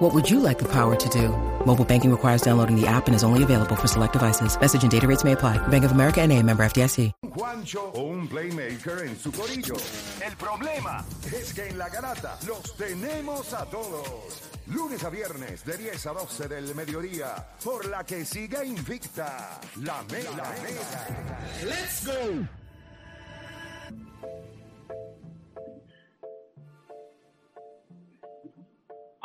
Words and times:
What 0.00 0.14
would 0.14 0.30
you 0.30 0.40
like 0.40 0.58
the 0.58 0.64
power 0.64 0.96
to 0.96 1.08
do? 1.10 1.28
Mobile 1.66 1.84
banking 1.84 2.10
requires 2.10 2.40
downloading 2.40 2.74
the 2.74 2.86
app 2.86 3.06
and 3.06 3.14
is 3.14 3.22
only 3.22 3.42
available 3.42 3.76
for 3.76 3.86
select 3.86 4.14
devices. 4.14 4.58
Message 4.58 4.82
and 4.82 4.90
data 4.90 5.06
rates 5.06 5.24
may 5.24 5.32
apply. 5.32 5.58
Bank 5.68 5.84
of 5.84 5.92
America 5.92 6.22
and 6.22 6.32
a 6.32 6.42
member 6.42 6.62
FDIC. 6.62 7.12
Juancho 7.36 7.92
o 7.94 8.06
un 8.06 8.26
playmaker 8.26 9.06
en 9.06 9.14
su 9.14 9.30
corillo. 9.30 9.76
El 10.24 10.36
problema 10.36 11.04
es 11.30 11.52
que 11.52 11.68
en 11.68 11.76
la 11.76 11.90
garata 11.90 12.38
los 12.46 12.74
tenemos 12.78 13.52
a 13.52 13.66
todos. 13.66 14.40
Lunes 14.68 15.04
a 15.04 15.10
viernes 15.10 15.66
de 15.66 15.76
10 15.76 16.06
a 16.06 16.12
12 16.14 16.48
del 16.48 16.74
mediodía, 16.74 17.46
por 17.62 17.84
la 17.84 18.02
que 18.02 18.24
siga 18.24 18.64
invicta 18.64 19.60
la 19.82 20.02
mega. 20.10 20.30
La 20.30 20.50
mega. 20.62 21.68
¡Let's 21.68 22.06
go! 22.06 22.59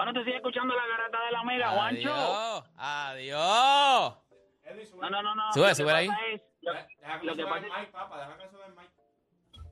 Bueno, 0.06 0.20
te 0.20 0.26
sigue 0.26 0.38
escuchando 0.38 0.76
la 0.76 0.86
garata 0.86 1.18
de 1.26 1.32
la 1.32 1.44
Mega, 1.44 1.70
Juancho. 1.70 2.64
Adiós. 2.78 4.18
No, 5.02 5.10
no, 5.10 5.24
no, 5.24 5.34
no. 5.34 5.52
Sube, 5.52 5.64
Lo 5.64 5.70
que 5.70 5.76
sube 5.76 5.92
ahí. 5.92 6.08
lo, 6.62 6.74
lo 7.24 7.36
que 7.36 7.44
pasa 7.44 7.66
es- 7.66 7.92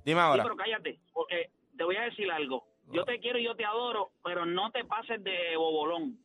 Dime 0.03 0.19
Sí, 0.21 0.25
ahora. 0.25 0.41
pero 0.43 0.55
cállate, 0.55 0.99
porque 1.13 1.51
te 1.77 1.83
voy 1.83 1.97
a 1.97 2.01
decir 2.05 2.31
algo. 2.31 2.65
Yo 2.87 3.05
te 3.05 3.19
quiero 3.19 3.37
y 3.37 3.43
yo 3.43 3.55
te 3.55 3.63
adoro, 3.63 4.09
pero 4.23 4.43
no 4.43 4.71
te 4.71 4.83
pases 4.85 5.23
de 5.23 5.55
bobolón. 5.55 6.13
No 6.13 6.17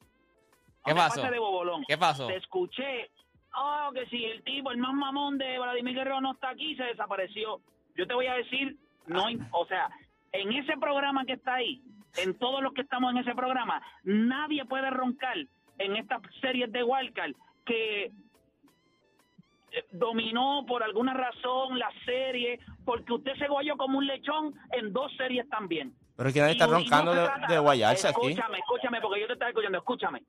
¿Qué 0.86 0.92
te 0.92 0.96
pasó? 0.96 1.16
pases 1.16 1.30
de 1.30 1.38
bobolón. 1.38 1.84
¿Qué 1.86 1.98
pasó? 1.98 2.26
Te 2.28 2.36
escuché. 2.36 3.10
Oh, 3.54 3.90
que 3.92 4.06
si 4.06 4.24
el 4.24 4.42
tipo, 4.42 4.70
el 4.70 4.78
más 4.78 4.94
mamón 4.94 5.36
de 5.36 5.58
Vladimir 5.58 5.94
Guerrero 5.94 6.22
no 6.22 6.32
está 6.32 6.48
aquí, 6.50 6.74
se 6.76 6.84
desapareció. 6.84 7.60
Yo 7.94 8.06
te 8.06 8.14
voy 8.14 8.26
a 8.26 8.34
decir, 8.36 8.74
no, 9.06 9.26
o 9.52 9.66
sea, 9.66 9.90
en 10.32 10.50
ese 10.52 10.78
programa 10.78 11.26
que 11.26 11.34
está 11.34 11.56
ahí, 11.56 11.82
en 12.22 12.38
todos 12.38 12.62
los 12.62 12.72
que 12.72 12.82
estamos 12.82 13.12
en 13.12 13.18
ese 13.18 13.34
programa, 13.34 13.82
nadie 14.04 14.64
puede 14.64 14.90
roncar 14.90 15.36
en 15.78 15.96
estas 15.96 16.20
series 16.40 16.70
de 16.72 16.82
Wildcard 16.82 17.32
que 17.64 18.04
eh, 18.04 19.84
dominó 19.92 20.64
por 20.66 20.82
alguna 20.82 21.14
razón 21.14 21.78
la 21.78 21.90
serie, 22.04 22.58
porque 22.84 23.12
usted 23.12 23.34
se 23.36 23.48
guayó 23.48 23.76
como 23.76 23.98
un 23.98 24.06
lechón 24.06 24.54
en 24.72 24.92
dos 24.92 25.12
series 25.16 25.48
también. 25.48 25.94
Pero 26.16 26.28
es 26.28 26.34
que 26.34 26.40
nadie 26.40 26.52
está 26.52 26.66
no 26.66 26.74
roncando 26.74 27.14
de, 27.14 27.28
de 27.48 27.58
guayarse 27.58 28.08
aquí. 28.08 28.28
Escúchame, 28.28 28.58
escúchame, 28.58 29.00
porque 29.00 29.20
yo 29.20 29.26
te 29.26 29.34
estaba 29.34 29.50
escuchando, 29.50 29.78
escúchame. 29.78 30.22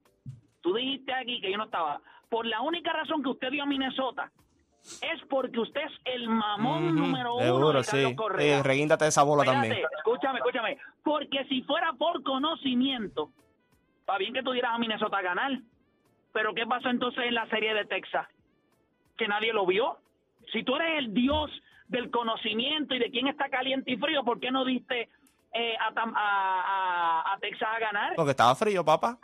Tú 0.62 0.74
dijiste 0.76 1.14
aquí 1.14 1.42
que 1.42 1.52
yo 1.52 1.58
no 1.58 1.66
estaba. 1.66 2.02
Por 2.30 2.46
la 2.46 2.62
única 2.62 2.94
razón 2.94 3.24
que 3.24 3.30
usted 3.30 3.50
dio 3.50 3.64
a 3.64 3.66
Minnesota 3.66 4.32
es 5.02 5.22
porque 5.30 5.60
usted 5.60 5.82
es 5.82 5.92
el 6.06 6.30
mamón 6.30 6.96
número 6.96 7.36
uno 7.36 7.44
Seguro, 7.46 7.68
de 7.68 7.86
Carlos 7.86 8.10
sí. 8.10 8.16
Correa. 8.16 8.64
Reguíndate 8.64 9.08
esa 9.08 9.24
bola 9.24 9.44
Espérate, 9.44 9.68
también. 9.70 9.88
escúchame, 9.98 10.40
escúchame. 10.40 10.78
Porque 11.04 11.46
si 11.46 11.62
fuera 11.64 11.94
por 11.94 12.24
conocimiento, 12.24 13.30
está 14.00 14.18
bien 14.18 14.34
que 14.34 14.44
tú 14.44 14.52
dieras 14.52 14.72
a 14.74 14.78
Minnesota 14.80 15.18
a 15.18 15.22
ganar. 15.22 15.52
Pero 16.34 16.54
¿qué 16.54 16.66
pasó 16.66 16.90
entonces 16.90 17.24
en 17.26 17.34
la 17.36 17.48
serie 17.50 17.74
de 17.74 17.86
Texas? 17.86 18.28
Que 19.18 19.28
nadie 19.28 19.52
lo 19.54 19.66
vio. 19.66 19.98
Si 20.52 20.64
tú 20.64 20.76
eres 20.76 21.00
el 21.00 21.14
dios 21.14 21.50
del 21.88 22.12
conocimiento 22.12 22.94
y 22.96 23.00
de 23.00 23.10
quién 23.12 23.28
está 23.28 23.50
caliente 23.50 23.92
y 23.92 23.98
frío, 23.98 24.24
¿por 24.24 24.40
qué 24.40 24.52
no 24.52 24.64
diste 24.66 25.10
eh, 25.54 25.76
a, 25.80 25.92
Tam- 25.94 26.14
a- 26.16 27.24
a- 27.26 27.34
a 27.34 27.38
Texas 27.40 27.68
a 27.76 27.80
ganar? 27.80 28.14
Porque 28.16 28.32
estaba 28.32 28.54
frío, 28.56 28.86
papá. 28.86 29.18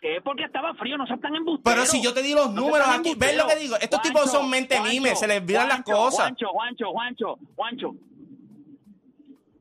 Es 0.00 0.22
porque 0.22 0.44
estaba 0.44 0.74
frío, 0.74 0.96
no 0.96 1.06
sean 1.06 1.20
tan 1.20 1.34
embusteros. 1.34 1.74
Pero 1.74 1.86
si 1.86 2.02
yo 2.02 2.14
te 2.14 2.22
di 2.22 2.32
los 2.32 2.52
No 2.52 2.62
números 2.62 2.86
aquí, 2.88 3.14
¿ves 3.16 3.36
lo 3.36 3.46
que 3.48 3.56
digo? 3.56 3.74
Estos 3.76 3.98
Juancho, 3.98 4.08
tipos 4.08 4.30
son 4.30 4.48
mente 4.48 4.78
Juancho, 4.78 5.16
se 5.16 5.26
les 5.26 5.40
olvidan 5.40 5.68
las 5.68 5.82
cosas. 5.82 6.26
Juancho, 6.26 6.48
Juancho, 6.50 6.92
Juancho, 6.92 7.38
Juancho. 7.56 7.94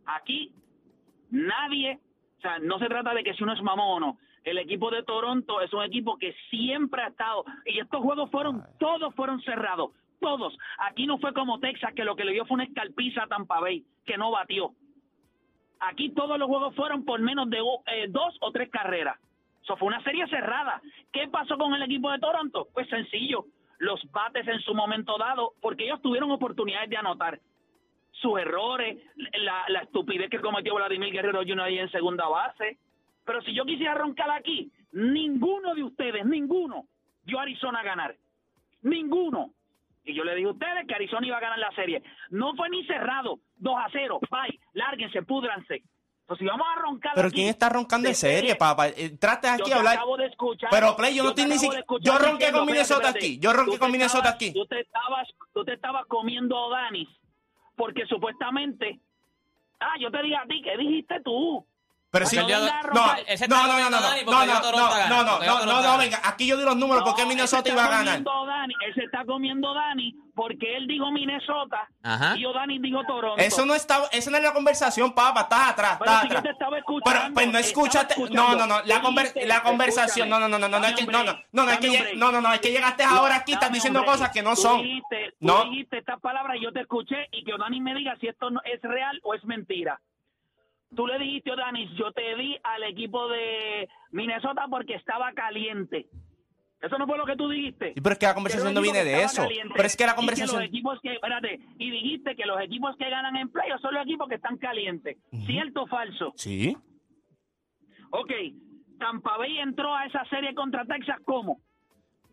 Aquí 0.05 0.51
nadie, 1.31 1.99
o 2.37 2.41
sea, 2.41 2.59
no 2.59 2.77
se 2.79 2.85
trata 2.85 3.13
de 3.13 3.23
que 3.23 3.33
si 3.33 3.43
uno 3.43 3.53
es 3.53 3.61
mamón 3.61 3.87
o 3.87 3.99
no. 3.99 4.17
El 4.43 4.59
equipo 4.59 4.89
de 4.91 5.03
Toronto 5.03 5.59
es 5.61 5.73
un 5.73 5.83
equipo 5.83 6.17
que 6.17 6.33
siempre 6.49 7.01
ha 7.01 7.07
estado, 7.07 7.43
y 7.65 7.79
estos 7.79 8.01
juegos 8.01 8.31
fueron, 8.31 8.63
todos 8.79 9.13
fueron 9.15 9.41
cerrados, 9.41 9.91
todos. 10.21 10.57
Aquí 10.77 11.05
no 11.05 11.17
fue 11.17 11.33
como 11.33 11.59
Texas, 11.59 11.93
que 11.93 12.05
lo 12.05 12.15
que 12.15 12.23
le 12.23 12.31
dio 12.31 12.45
fue 12.45 12.55
una 12.55 12.63
escalpiza 12.63 13.23
a 13.23 13.27
Tampa 13.27 13.59
Bay, 13.59 13.83
que 14.05 14.17
no 14.17 14.31
batió. 14.31 14.71
Aquí 15.79 16.11
todos 16.11 16.39
los 16.39 16.47
juegos 16.47 16.75
fueron 16.75 17.03
por 17.03 17.19
menos 17.19 17.49
de 17.49 17.57
eh, 17.57 18.07
dos 18.07 18.37
o 18.39 18.51
tres 18.51 18.69
carreras. 18.69 19.17
Eso 19.67 19.75
fue 19.75 19.89
una 19.89 20.01
serie 20.01 20.25
cerrada. 20.27 20.81
¿Qué 21.11 21.27
pasó 21.27 21.57
con 21.57 21.73
el 21.73 21.81
equipo 21.81 22.09
de 22.09 22.19
Toronto? 22.19 22.69
Pues 22.73 22.87
sencillo. 22.87 23.47
Los 23.79 24.01
bates 24.13 24.47
en 24.47 24.61
su 24.61 24.73
momento 24.73 25.17
dado, 25.17 25.55
porque 25.61 25.83
ellos 25.83 26.01
tuvieron 26.01 26.31
oportunidades 26.31 26.89
de 26.89 26.95
anotar. 26.95 27.37
Sus 28.11 28.39
errores, 28.39 28.97
la, 29.33 29.81
estupidez 29.81 30.29
que 30.29 30.39
cometió 30.39 30.73
Vladimir 30.75 31.11
Guerrero 31.11 31.41
Jr. 31.45 31.67
en 31.67 31.91
segunda 31.91 32.29
base. 32.29 32.77
Pero 33.25 33.41
si 33.41 33.53
yo 33.53 33.65
quisiera 33.65 33.93
roncar 33.93 34.31
aquí, 34.31 34.71
ninguno 34.93 35.75
de 35.75 35.83
ustedes, 35.83 36.25
ninguno, 36.25 36.85
dio 37.25 37.37
a 37.37 37.41
Arizona 37.41 37.81
a 37.81 37.83
ganar. 37.83 38.15
Ninguno. 38.83 39.49
Y 40.05 40.13
yo 40.13 40.23
le 40.23 40.33
dije 40.33 40.47
a 40.47 40.51
ustedes 40.51 40.87
que 40.87 40.95
Arizona 40.95 41.27
iba 41.27 41.35
a 41.35 41.41
ganar 41.41 41.59
la 41.59 41.71
serie. 41.71 42.01
No 42.29 42.55
fue 42.55 42.69
ni 42.69 42.85
cerrado. 42.85 43.39
2 43.57 43.75
a 43.77 43.89
0. 43.91 44.19
Bye. 44.31 44.61
Lárguense, 44.71 45.23
púdranse. 45.23 45.83
Entonces, 46.27 46.43
si 46.43 46.49
vamos 46.49 46.67
a 46.75 46.81
roncar 46.81 47.13
Pero 47.15 47.27
aquí, 47.29 47.35
¿quién 47.37 47.47
está 47.47 47.69
roncando 47.69 48.09
en 48.09 48.15
serie, 48.15 48.55
papá? 48.57 48.89
Eh, 48.89 49.15
Trate 49.17 49.47
yo 49.47 49.53
aquí 49.53 49.63
te 49.63 49.73
a 49.73 49.77
hablar. 49.77 49.93
acabo 49.95 50.17
de 50.17 50.25
escuchar. 50.25 50.69
Pero, 50.69 50.93
Play, 50.97 51.15
yo 51.15 51.23
no 51.23 51.29
estoy 51.29 51.45
ni 51.45 51.57
siquiera- 51.57 51.85
yo 52.01 52.17
ronqué 52.17 52.51
con 52.51 52.65
Minnesota 52.65 53.07
espérate, 53.07 53.17
aquí, 53.19 53.39
yo 53.39 53.53
ronqué 53.53 53.79
con 53.79 53.91
Minnesota 53.93 54.17
estabas- 54.17 54.35
aquí. 54.35 54.51
Tú 54.53 54.65
te 54.65 54.79
estabas, 54.81 55.27
tú 55.53 55.63
te 55.63 55.73
estabas 55.73 56.05
comiendo 56.07 56.57
a 56.75 56.81
Danis 56.81 57.07
porque 57.77 58.05
supuestamente. 58.07 58.99
Ah, 59.79 59.93
yo 60.01 60.11
te 60.11 60.21
dije 60.21 60.35
a 60.35 60.45
ti, 60.47 60.61
¿qué 60.63 60.75
dijiste 60.75 61.21
tú? 61.23 61.65
Pero 62.17 62.29
sí, 62.29 62.35
no 62.37 62.47
no, 62.47 62.49
no, 62.49 63.89
no, 63.89 63.89
no, 63.89 64.45
no, 64.45 64.45
no, 64.45 65.39
no, 65.39 65.65
no, 65.65 65.81
Dani 65.81 65.87
no, 65.87 65.97
venga, 65.97 66.19
aquí 66.23 66.47
yo 66.47 66.57
di 66.57 66.63
los 66.63 66.75
números 66.75 67.03
porque 67.03 67.23
No, 67.23 67.27
Minnesota 67.29 67.69
iba 67.69 67.85
a 67.85 67.89
ganar. 67.89 68.23
Dani, 68.23 68.73
él 68.85 68.93
se 68.95 69.03
está 69.03 69.25
comiendo 69.25 69.73
Dani 69.73 70.15
porque 70.35 70.77
él 70.77 70.85
dijo 70.87 71.11
Minnesota 71.11 71.87
Ajá. 72.03 72.35
y 72.37 72.41
yo 72.43 72.53
Dani 72.53 72.79
dijo 72.79 73.03
Toronto. 73.05 73.37
Eso 73.43 73.65
no 73.65 73.73
está, 73.73 74.03
esa 74.11 74.29
no 74.31 74.37
es 74.37 74.43
la 74.43 74.53
conversación, 74.53 75.13
papá, 75.13 75.41
estás 75.41 75.69
atrás, 75.69 75.97
Pero 75.99 76.11
estás 76.11 76.21
si 76.21 76.27
yo 76.29 76.37
atrás. 76.37 76.43
te 76.43 76.49
estaba 76.51 76.69
Pero 76.71 76.79
escuchando, 76.81 77.33
pues 77.33 77.47
no 77.51 77.57
escuchando. 77.59 78.15
no, 78.29 78.55
no, 78.55 78.67
no, 78.67 78.81
la, 78.85 79.01
conversación, 79.01 79.47
no, 79.47 79.55
escúchame, 79.55 80.29
no, 80.29 80.39
no, 80.39 80.47
no, 80.47 80.59
no, 80.59 80.67
no, 80.69 80.79
no, 80.79 80.79
no, 81.51 81.65
no, 81.65 81.71
es 81.71 81.79
que, 81.79 82.15
no, 82.15 82.31
no, 82.31 82.41
no, 82.41 82.53
es 82.53 82.59
que 82.59 82.71
llegaste 82.71 83.03
ahora 83.03 83.37
aquí, 83.37 83.53
estás 83.53 83.71
diciendo 83.71 83.99
hombre. 83.99 84.13
cosas 84.13 84.29
que 84.31 84.43
no 84.43 84.51
Tú 84.55 84.61
son. 84.61 84.81
Dijiste, 84.81 85.31
tú 85.39 85.47
No. 85.47 85.63
dijiste 85.65 85.97
estas 85.97 86.19
palabras 86.21 86.57
y 86.59 86.63
yo 86.63 86.71
te 86.71 86.81
escuché 86.81 87.27
y 87.31 87.43
que 87.43 87.53
O'Dani 87.53 87.81
me 87.81 87.95
diga 87.95 88.15
si 88.19 88.27
esto 88.27 88.49
no 88.51 88.61
es 88.63 88.81
real 88.81 89.19
o 89.23 89.33
es 89.33 89.43
mentira. 89.45 89.99
Tú 90.95 91.05
le 91.05 91.19
dijiste, 91.19 91.51
O'Dani, 91.51 91.87
yo 91.95 92.11
te 92.13 92.35
di 92.35 92.57
al 92.63 92.83
equipo 92.83 93.27
de 93.27 93.89
Minnesota 94.11 94.65
porque 94.69 94.95
estaba 94.95 95.31
caliente. 95.33 96.07
Eso 96.81 96.97
no 96.97 97.07
fue 97.07 97.17
lo 97.17 97.25
que 97.25 97.35
tú 97.35 97.49
dijiste. 97.49 97.93
Sí, 97.95 98.01
pero 98.01 98.13
es 98.13 98.19
que 98.19 98.25
la 98.27 98.33
conversación 98.35 98.73
no 98.73 98.81
viene 98.81 99.03
de 99.03 99.23
eso. 99.23 99.41
caliente. 99.41 99.73
Pero 99.75 99.85
es 99.87 99.97
que 99.97 100.05
la 100.05 100.11
Y 100.11 100.15
conversación. 100.15 100.59
los 100.59 100.67
equipos 100.69 100.99
que, 101.01 101.13
espérate, 101.13 101.59
y 101.79 101.89
dijiste 101.91 102.35
que 102.35 102.45
los 102.45 102.61
equipos 102.61 102.95
que 102.97 103.09
ganan 103.09 103.35
en 103.35 103.49
playoffs 103.49 103.81
son 103.81 103.95
los 103.95 104.03
equipos 104.03 104.29
que 104.29 104.35
están 104.35 104.57
calientes. 104.57 105.17
¿Cierto 105.45 105.83
o 105.83 105.87
falso? 105.87 106.33
Sí. 106.35 106.77
Ok, 108.11 108.31
Tampa 108.99 109.37
Bay 109.37 109.57
entró 109.59 109.93
a 109.93 110.05
esa 110.05 110.23
serie 110.25 110.53
contra 110.55 110.85
Texas 110.85 111.17
¿cómo? 111.25 111.59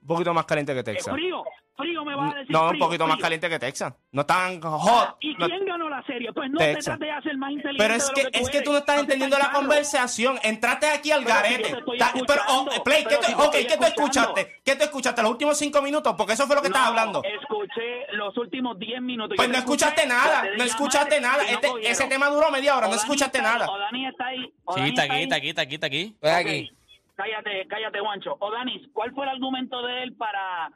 Un 0.04 0.08
poquito 0.08 0.34
más 0.34 0.44
caliente 0.44 0.72
que 0.74 0.80
¿Es 0.80 0.84
Texas. 0.84 1.14
frío? 1.14 1.42
¿Frío 1.76 2.04
me 2.04 2.14
vas 2.14 2.32
a 2.32 2.38
decir? 2.38 2.52
No, 2.52 2.62
un 2.64 2.68
frío, 2.68 2.84
poquito 2.84 3.06
más 3.08 3.16
caliente 3.16 3.48
que 3.48 3.58
Texas. 3.58 3.94
No 4.12 4.24
tan 4.24 4.60
hot. 4.60 5.16
¿Y 5.20 5.34
no- 5.34 5.46
quién 5.46 5.64
ganó 5.64 5.88
la 5.88 6.02
serie? 6.04 6.32
Pues 6.32 6.48
no 6.50 6.58
Texas. 6.58 6.84
te 6.84 6.90
trates 6.90 7.00
de 7.08 7.10
hacer 7.12 7.36
más 7.36 7.50
inteligente 7.50 7.82
Pero 7.82 7.94
es 7.94 8.06
de 8.08 8.14
que, 8.14 8.22
lo 8.22 8.30
que 8.30 8.38
tú 8.38 8.44
es 8.44 8.50
que 8.50 8.62
tú 8.62 8.72
no 8.72 8.78
estás 8.78 9.00
entendiendo 9.00 9.38
la 9.38 9.50
conversación. 9.50 10.38
Entraste 10.44 10.86
aquí 10.88 11.10
al 11.10 11.24
Pero 11.24 11.34
garete. 11.34 11.62
te 11.72 11.78
estoy 11.78 11.98
pero, 12.28 12.42
oh, 12.48 12.66
Play, 12.84 13.02
¿qué 13.02 13.16
pero 13.20 13.22
si 13.22 13.50
te 13.50 13.66
¿qué 13.66 13.76
tú 13.76 13.84
escuchaste? 13.84 14.60
¿Qué 14.64 14.76
tú 14.76 14.84
escuchaste? 14.84 15.22
¿Los 15.22 15.30
últimos 15.32 15.58
cinco 15.58 15.82
minutos? 15.82 16.14
Porque 16.16 16.34
eso 16.34 16.46
fue 16.46 16.54
lo 16.54 16.62
que 16.62 16.68
No, 16.68 16.74
estabas 16.76 16.90
hablando. 16.90 17.22
escuché 17.24 18.06
los 18.12 18.36
últimos 18.36 18.78
10 18.78 19.00
minutos. 19.02 19.34
Pues 19.34 19.48
no 19.48 19.54
te 19.54 19.58
escuchaste 19.58 20.02
escuché, 20.02 20.14
nada, 20.16 20.44
no 20.56 20.62
escuchaste 20.64 21.20
nada. 21.20 21.42
Este- 21.44 21.90
ese 21.90 22.06
tema 22.06 22.28
duró 22.28 22.50
media 22.52 22.76
hora, 22.76 22.86
no 22.86 22.94
escuchaste 22.94 23.42
nada. 23.42 23.66
O'Dani 23.68 24.06
está 24.06 24.26
ahí. 24.26 24.44
Sí, 24.76 24.80
está 24.90 25.02
aquí, 25.02 25.22
está 25.22 25.36
aquí, 25.36 25.48
está 25.48 25.62
aquí, 25.62 25.74
está 25.74 25.86
aquí. 25.88 26.02
Estoy 26.22 26.30
aquí. 26.30 26.70
Cállate, 27.16 27.66
cállate, 27.68 28.00
Juancho. 28.00 28.36
Odanis, 28.40 28.88
¿cuál 28.92 29.12
fue 29.12 29.24
el 29.24 29.30
argumento 29.30 29.82
de 29.82 30.02
él 30.02 30.14
para 30.14 30.70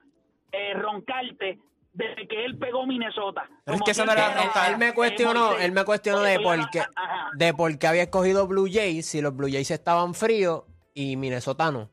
eh, 0.53 0.75
roncarte 0.75 1.59
desde 1.93 2.29
que 2.29 2.45
él 2.45 2.57
pegó 2.59 2.87
Minnesota? 2.87 3.49
Pero 3.65 3.77
es 3.77 3.83
que 3.83 3.91
eso 3.91 4.07
no 4.07 4.13
era 4.13 4.35
roncar. 4.35 4.71
Él 4.71 4.79
me 4.79 4.95
cuestionó, 4.95 5.57
él 5.57 5.73
me 5.73 5.85
cuestionó 5.85 6.21
de 6.23 6.39
por 6.39 6.71
qué, 6.71 6.83
de 7.35 7.55
por 7.55 7.77
qué 7.79 7.87
había 7.89 8.03
escogido 8.03 8.47
Blue 8.47 8.69
Jays 8.71 9.07
si 9.07 9.21
los 9.21 9.35
Blue 9.35 9.51
Jays 9.51 9.71
estaban 9.73 10.15
fríos 10.15 10.63
y 10.95 11.17
Minnesota 11.17 11.73
no. 11.73 11.91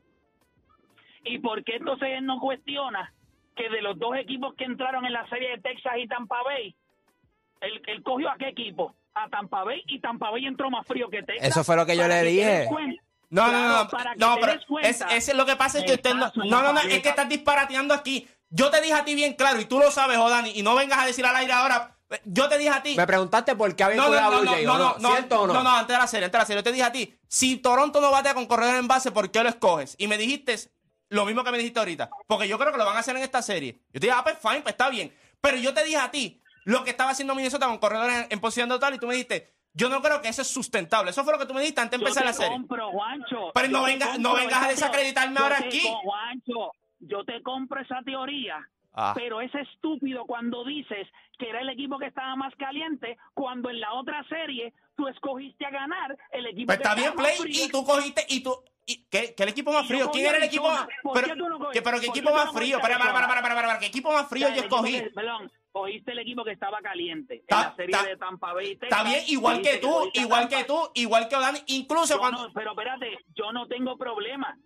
¿Y 1.24 1.38
por 1.40 1.64
qué 1.64 1.76
entonces 1.76 2.08
él 2.12 2.24
no 2.24 2.38
cuestiona 2.38 3.12
que 3.56 3.68
de 3.68 3.82
los 3.82 3.98
dos 3.98 4.16
equipos 4.16 4.54
que 4.54 4.64
entraron 4.64 5.04
en 5.06 5.12
la 5.12 5.28
serie 5.28 5.50
de 5.50 5.58
Texas 5.58 5.94
y 5.98 6.06
Tampa 6.06 6.40
Bay, 6.44 6.76
Él, 7.62 7.82
él 7.86 8.02
cogió 8.04 8.30
a 8.30 8.36
qué 8.36 8.48
equipo? 8.48 8.94
A 9.14 9.28
Tampa 9.28 9.64
Bay 9.64 9.82
y 9.86 9.98
Tampa 9.98 10.30
Bay 10.30 10.46
entró 10.46 10.70
más 10.70 10.86
frío 10.86 11.08
que 11.08 11.22
Texas. 11.22 11.48
Eso 11.48 11.64
fue 11.64 11.74
lo 11.74 11.86
que 11.86 11.96
yo 11.96 12.06
le 12.06 12.20
te 12.20 12.26
dije. 12.26 12.68
No, 13.30 13.44
Claro, 13.44 13.58
no, 13.58 13.82
no, 13.84 13.88
para 13.88 14.12
que 14.12 14.18
no, 14.18 14.34
te 14.34 14.40
pero 14.40 14.52
des 14.52 14.66
cuenta. 14.66 14.88
es, 14.88 15.00
ese 15.10 15.30
es 15.32 15.36
lo 15.36 15.44
que 15.46 15.56
pasa 15.56 15.78
es 15.78 15.84
que 15.84 15.94
usted 15.94 16.14
no, 16.14 16.30
no, 16.36 16.62
no, 16.62 16.72
no, 16.72 16.80
es 16.80 17.02
que 17.02 17.08
estás 17.08 17.28
disparateando 17.28 17.92
aquí. 17.94 18.28
Yo 18.48 18.70
te 18.70 18.80
dije 18.80 18.94
a 18.94 19.04
ti 19.04 19.14
bien 19.14 19.34
claro 19.34 19.60
y 19.60 19.64
tú 19.64 19.78
lo 19.78 19.90
sabes, 19.90 20.16
Jodani, 20.18 20.52
y 20.54 20.62
no 20.62 20.74
vengas 20.76 20.98
a 21.00 21.06
decir 21.06 21.26
al 21.26 21.34
aire 21.36 21.52
ahora. 21.52 21.92
Yo 22.24 22.48
te 22.48 22.56
dije 22.56 22.70
a 22.70 22.82
ti. 22.82 22.94
Me 22.96 23.04
preguntaste 23.06 23.56
por 23.56 23.74
qué 23.74 23.82
había 23.82 23.96
No, 23.96 24.08
no, 24.08 24.20
no, 24.20 24.30
no, 24.30 24.44
no, 24.44 24.72
¿o 24.74 24.78
no, 24.78 24.96
no, 24.98 25.10
¿Cierto 25.10 25.40
o 25.42 25.46
no? 25.48 25.54
no, 25.54 25.62
no, 25.64 25.70
antes 25.70 25.96
de 25.96 26.00
la 26.00 26.06
serie, 26.06 26.24
antes 26.26 26.38
de 26.38 26.38
la 26.38 26.46
serie. 26.46 26.58
Yo 26.60 26.64
te 26.64 26.70
dije 26.72 26.84
a 26.84 26.92
ti, 26.92 27.18
si 27.26 27.56
Toronto 27.56 28.00
no 28.00 28.12
batea 28.12 28.32
con 28.34 28.46
corredores 28.46 28.78
en 28.78 28.86
base, 28.86 29.10
¿por 29.10 29.28
qué 29.32 29.42
lo 29.42 29.48
escoges? 29.48 29.96
Y 29.98 30.06
me 30.06 30.16
dijiste 30.16 30.56
lo 31.08 31.24
mismo 31.26 31.42
que 31.42 31.50
me 31.50 31.58
dijiste 31.58 31.80
ahorita. 31.80 32.08
Porque 32.28 32.46
yo 32.46 32.58
creo 32.60 32.70
que 32.70 32.78
lo 32.78 32.84
van 32.84 32.96
a 32.96 33.00
hacer 33.00 33.16
en 33.16 33.24
esta 33.24 33.42
serie. 33.42 33.80
Yo 33.92 34.00
te 34.00 34.06
dije, 34.06 34.12
ah, 34.16 34.22
pues 34.22 34.36
fine, 34.40 34.60
pues 34.62 34.74
está 34.74 34.88
bien. 34.88 35.12
Pero 35.40 35.56
yo 35.56 35.74
te 35.74 35.82
dije 35.82 35.96
a 35.96 36.10
ti 36.12 36.40
lo 36.64 36.84
que 36.84 36.90
estaba 36.90 37.10
haciendo 37.10 37.34
Minnesota 37.34 37.66
con 37.66 37.78
corredores 37.78 38.14
en, 38.16 38.26
en 38.30 38.40
posición 38.40 38.68
total 38.68 38.94
y 38.94 38.98
tú 39.00 39.08
me 39.08 39.14
dijiste, 39.14 39.55
yo 39.76 39.88
no 39.88 40.00
creo 40.02 40.20
que 40.22 40.28
eso 40.28 40.42
es 40.42 40.48
sustentable. 40.48 41.10
Eso 41.10 41.22
fue 41.22 41.32
lo 41.34 41.38
que 41.38 41.46
tú 41.46 41.54
me 41.54 41.60
dijiste 41.60 41.80
antes 41.80 42.00
de 42.00 42.04
empezar 42.04 42.24
la 42.24 42.32
serie. 42.32 42.50
compro, 42.52 42.90
Juancho. 42.90 43.50
Pero 43.54 43.68
no 43.68 43.82
venga- 43.84 44.06
compro 44.06 44.22
no 44.22 44.34
vengas 44.36 44.54
a 44.62 44.70
esa 44.72 44.86
desacreditarme 44.86 45.38
ahora 45.38 45.58
aquí. 45.58 45.80
Juancho, 46.02 46.72
yo 47.00 47.24
te 47.24 47.42
compro 47.42 47.80
esa 47.80 48.00
teoría. 48.04 48.58
Ah. 48.98 49.12
Pero 49.14 49.42
es 49.42 49.54
estúpido 49.54 50.24
cuando 50.24 50.64
dices 50.64 51.06
que 51.38 51.50
era 51.50 51.60
el 51.60 51.68
equipo 51.68 51.98
que 51.98 52.06
estaba 52.06 52.34
más 52.34 52.54
caliente 52.56 53.18
cuando 53.34 53.68
en 53.68 53.78
la 53.78 53.92
otra 53.92 54.24
serie 54.26 54.72
tú 54.96 55.06
escogiste 55.08 55.66
a 55.66 55.70
ganar 55.70 56.16
el 56.32 56.46
equipo 56.46 56.68
Pues 56.68 56.78
que 56.78 56.82
está 56.82 56.94
bien, 56.94 57.08
más 57.14 57.16
Play, 57.16 57.36
frío. 57.36 57.64
y 57.66 57.68
tú 57.68 57.84
cogiste, 57.84 58.24
y 58.30 58.40
tú... 58.42 58.56
Y, 58.86 59.04
¿qué, 59.10 59.34
qué 59.36 59.42
el 59.42 59.48
equipo 59.50 59.70
más 59.72 59.86
frío? 59.86 60.10
¿Quién 60.12 60.26
era 60.26 60.38
el 60.38 60.44
equipo 60.44 60.70
más... 60.70 60.86
¿Por 61.02 61.12
Pero, 61.20 61.34
qué 61.72 61.82
pero 61.82 62.00
¿qué 62.00 62.06
equipo 62.06 62.32
más 62.32 62.50
frío? 62.52 62.80
Para, 62.80 62.96
para, 62.98 63.12
para, 63.12 63.26
para, 63.28 63.42
para, 63.42 63.54
para, 63.54 63.78
¿qué 63.80 63.86
equipo 63.86 64.10
más 64.12 64.28
frío 64.28 64.48
yo 64.54 64.62
escogí? 64.62 65.02
perdón, 65.14 65.52
cogiste 65.76 66.12
el 66.12 66.18
equipo 66.20 66.42
que 66.42 66.52
estaba 66.52 66.78
caliente 66.80 67.42
en 67.46 67.56
la 67.58 67.76
serie 67.76 67.96
de 68.08 68.16
Tampa 68.16 68.54
Bay. 68.54 68.68
y 68.68 68.72
Está 68.72 69.02
bien, 69.04 69.22
igual 69.26 69.60
que 69.60 69.76
tú, 69.76 70.10
igual 70.14 70.48
que 70.48 70.64
tú, 70.64 70.78
igual 70.94 71.28
que 71.28 71.36
Odani, 71.36 71.58
incluso 71.66 72.14
Yo 72.14 72.18
cuando... 72.20 72.46
no- 72.48 72.52
pero 72.54 72.70
espérate, 72.70 73.18
yo 73.34 73.52
no 73.52 73.66
tengo 73.68 73.98
problema. 73.98 74.56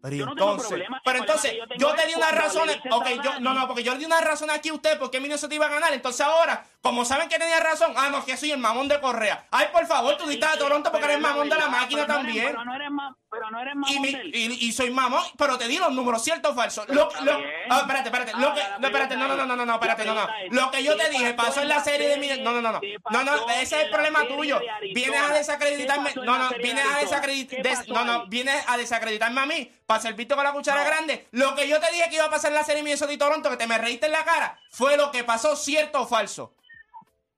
Pero 0.00 0.16
Yo 0.16 0.26
no 0.26 0.34
tengo 0.34 0.50
entonces, 0.50 0.68
problema. 0.68 1.00
Pero 1.04 1.18
entonces, 1.18 1.54
yo 1.76 1.88
yo 1.88 1.94
te 1.94 2.06
di 2.06 2.14
unas 2.14 2.32
razones, 2.32 2.78
ok, 2.90 3.06
yo, 3.22 3.40
no, 3.40 3.52
no, 3.54 3.66
porque 3.66 3.82
yo 3.82 3.92
le 3.94 3.98
di 3.98 4.04
una 4.04 4.20
razón 4.20 4.50
aquí 4.50 4.68
a 4.68 4.74
usted 4.74 4.98
porque 4.98 5.18
Minnesota 5.20 5.54
iba 5.54 5.66
a 5.66 5.70
ganar, 5.70 5.92
entonces 5.92 6.20
ahora, 6.20 6.64
como 6.82 7.04
saben 7.04 7.28
que 7.28 7.38
tenía 7.38 7.58
razón, 7.60 7.92
ah, 7.96 8.08
no, 8.10 8.24
que 8.24 8.36
soy 8.36 8.52
el 8.52 8.58
mamón 8.58 8.86
de 8.88 9.00
Correa. 9.00 9.46
Ay, 9.50 9.66
por 9.72 9.86
favor, 9.86 10.16
tú 10.16 10.26
diste 10.26 10.46
a 10.46 10.56
Toronto 10.56 10.90
porque 10.92 11.06
eres 11.06 11.20
mamón 11.20 11.48
de 11.48 11.56
la 11.56 11.64
verdad, 11.64 11.80
máquina 11.80 12.06
pero 12.06 12.12
no 12.14 12.20
eres- 12.20 12.26
también. 12.26 12.46
Pero 12.52 12.64
no 12.64 12.74
eres 12.74 12.90
ma- 12.90 13.16
pero 13.30 13.50
no 13.50 13.60
eres 13.60 13.74
Y, 13.74 13.76
mamón 13.76 14.02
mi- 14.02 14.12
del- 14.12 14.34
y, 14.34 14.66
y 14.68 14.72
soy 14.72 14.90
mamón, 14.90 15.22
pero 15.36 15.58
te 15.58 15.66
di 15.68 15.78
los 15.78 15.92
números, 15.92 16.22
¿cierto 16.22 16.50
o 16.50 16.54
falso? 16.54 16.84
Lo, 16.88 17.08
lo- 17.22 17.40
ah, 17.70 17.78
espérate, 17.80 18.08
espérate. 18.08 18.32
Lo 18.38 18.54
que, 18.54 18.62
no, 18.78 18.86
espérate, 18.86 19.16
no, 19.16 19.28
no, 19.28 19.36
no, 19.36 19.56
no, 19.56 19.66
no, 19.66 19.74
espérate, 19.74 20.04
no, 20.04 20.14
no. 20.14 20.28
Lo 20.50 20.70
que 20.70 20.82
yo 20.84 20.96
¿qué 20.96 21.04
te 21.04 21.10
dije 21.10 21.34
pasó 21.34 21.60
en 21.60 21.68
la 21.68 21.82
serie 21.82 22.08
de 22.08 22.14
serie? 22.14 22.36
mi. 22.36 22.42
No, 22.42 22.52
no, 22.52 22.62
no, 22.62 22.72
no. 22.72 22.80
¿Qué 22.80 22.96
No, 23.10 23.24
no, 23.24 23.50
ese 23.50 23.76
es 23.78 23.84
el 23.84 23.90
problema 23.90 24.26
tuyo. 24.28 24.60
Vienes 24.94 25.20
a 25.20 25.32
desacreditarme. 25.34 26.10
¿Qué 26.12 26.20
pasó 26.20 26.20
en 26.20 26.26
No, 26.26 26.38
no, 26.38 26.56
vienes 26.58 26.84
a 26.84 26.96
Arizona? 26.96 27.00
desacreditar. 27.00 27.62
¿Qué 27.62 27.68
pasó 27.70 27.92
No, 27.92 28.04
no, 28.04 28.26
vienes 28.28 28.64
a 28.66 28.76
desacreditarme 28.76 29.40
a 29.40 29.46
mí 29.46 29.72
para 29.88 30.00
servirte 30.02 30.34
con 30.34 30.44
la 30.44 30.52
cuchara 30.52 30.82
No. 30.82 30.86
grande. 30.86 31.26
Lo 31.30 31.54
que 31.54 31.66
yo 31.66 31.80
te 31.80 31.90
dije 31.90 32.10
que 32.10 32.16
iba 32.16 32.26
a 32.26 32.30
pasar 32.30 32.50
en 32.50 32.56
la 32.56 32.62
serie 32.62 32.82
Minnesota 32.82 33.10
y 33.10 33.16
Toronto, 33.16 33.48
que 33.48 33.56
te 33.56 33.66
me 33.66 33.78
reíste 33.78 34.04
en 34.04 34.12
la 34.12 34.22
cara, 34.22 34.60
fue 34.70 34.98
lo 34.98 35.10
que 35.10 35.24
pasó, 35.24 35.56
¿cierto 35.56 36.02
o 36.02 36.06
falso? 36.06 36.54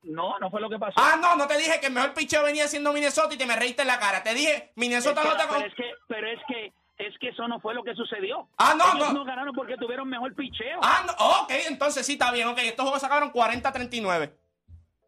No, 0.03 0.37
no 0.41 0.51
fue 0.51 0.61
lo 0.61 0.69
que 0.69 0.77
pasó. 0.77 0.95
Ah, 0.97 1.17
no, 1.21 1.37
no 1.37 1.47
te 1.47 1.57
dije 1.59 1.79
que 1.79 1.87
el 1.87 1.93
mejor 1.93 2.13
picheo 2.13 2.43
venía 2.43 2.67
siendo 2.67 2.93
Minnesota 2.93 3.33
y 3.35 3.39
te 3.39 3.47
me 3.47 3.55
reíste 3.55 3.83
en 3.83 3.89
la 3.89 4.01
cara. 4.01 4.25
Te 4.25 4.35
dije, 4.35 4.73
Minnesota 4.75 5.23
no 5.23 5.37
te. 5.37 5.45
pero 5.49 5.65
es 5.65 5.75
que, 5.77 5.91
pero 6.09 6.27
es 6.29 6.41
que, 6.49 6.73
es 6.99 7.19
que 7.21 7.29
eso 7.29 7.47
no 7.47 7.61
fue 7.61 7.73
lo 7.73 7.85
que 7.85 7.95
sucedió. 7.95 8.49
Ah, 8.59 8.75
no, 8.77 8.85
Ellos 8.97 9.13
no. 9.13 9.21
no 9.21 9.25
ganaron 9.25 9.55
porque 9.55 9.77
tuvieron 9.77 10.09
mejor 10.09 10.35
picheo. 10.35 10.81
Ah, 10.83 11.05
no, 11.07 11.13
ok, 11.43 11.53
entonces 11.69 12.05
sí 12.05 12.15
está 12.15 12.33
bien, 12.33 12.49
ok. 12.49 12.59
Estos 12.59 12.83
juegos 12.83 13.01
sacaron 13.01 13.33
40-39. 13.33 14.33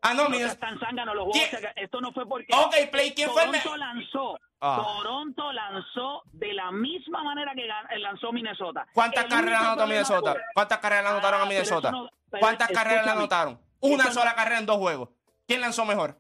Ah, 0.03 0.15
no, 0.15 0.25
no 0.25 0.29
mira. 0.31 0.47
seas 0.47 0.61
tan 0.61 0.79
zángano, 0.79 1.13
los 1.13 1.25
juegos. 1.25 1.51
Esto 1.75 2.01
no 2.01 2.13
fue 2.13 2.25
porque. 2.29 2.55
Ok, 2.55 2.75
Play, 2.93 3.15
¿quién 3.15 3.31
fue 3.31 3.43
el 3.43 3.51
Toronto 3.51 3.73
me- 3.73 3.79
lanzó. 3.79 4.39
Ah. 4.65 4.81
Toronto 4.81 5.53
lanzó 5.53 6.23
de 6.33 6.53
la 6.55 6.71
misma 6.71 7.25
manera 7.25 7.53
que 7.53 7.67
lanzó 7.99 8.31
Minnesota. 8.33 8.87
¿Cuántas 8.95 9.25
El 9.25 9.31
carreras 9.31 9.61
anotó 9.65 9.87
Minnesota? 9.89 10.37
¿Cuántas 10.55 10.79
carreras 10.79 11.05
le 11.05 11.11
anotaron 11.11 11.41
Ah, 11.41 11.43
a 11.43 11.47
Minnesota? 11.49 11.91
no- 11.91 12.09
¿Cuántas 12.39 12.69
carreras 12.71 13.05
le 13.05 13.11
anotaron? 13.11 13.61
Una 13.81 14.05
no- 14.05 14.13
sola 14.13 14.35
carrera 14.37 14.61
en 14.61 14.67
dos 14.67 14.77
juegos. 14.77 15.09
¿Quién 15.49 15.61
lanzó 15.61 15.85
mejor? 15.85 16.17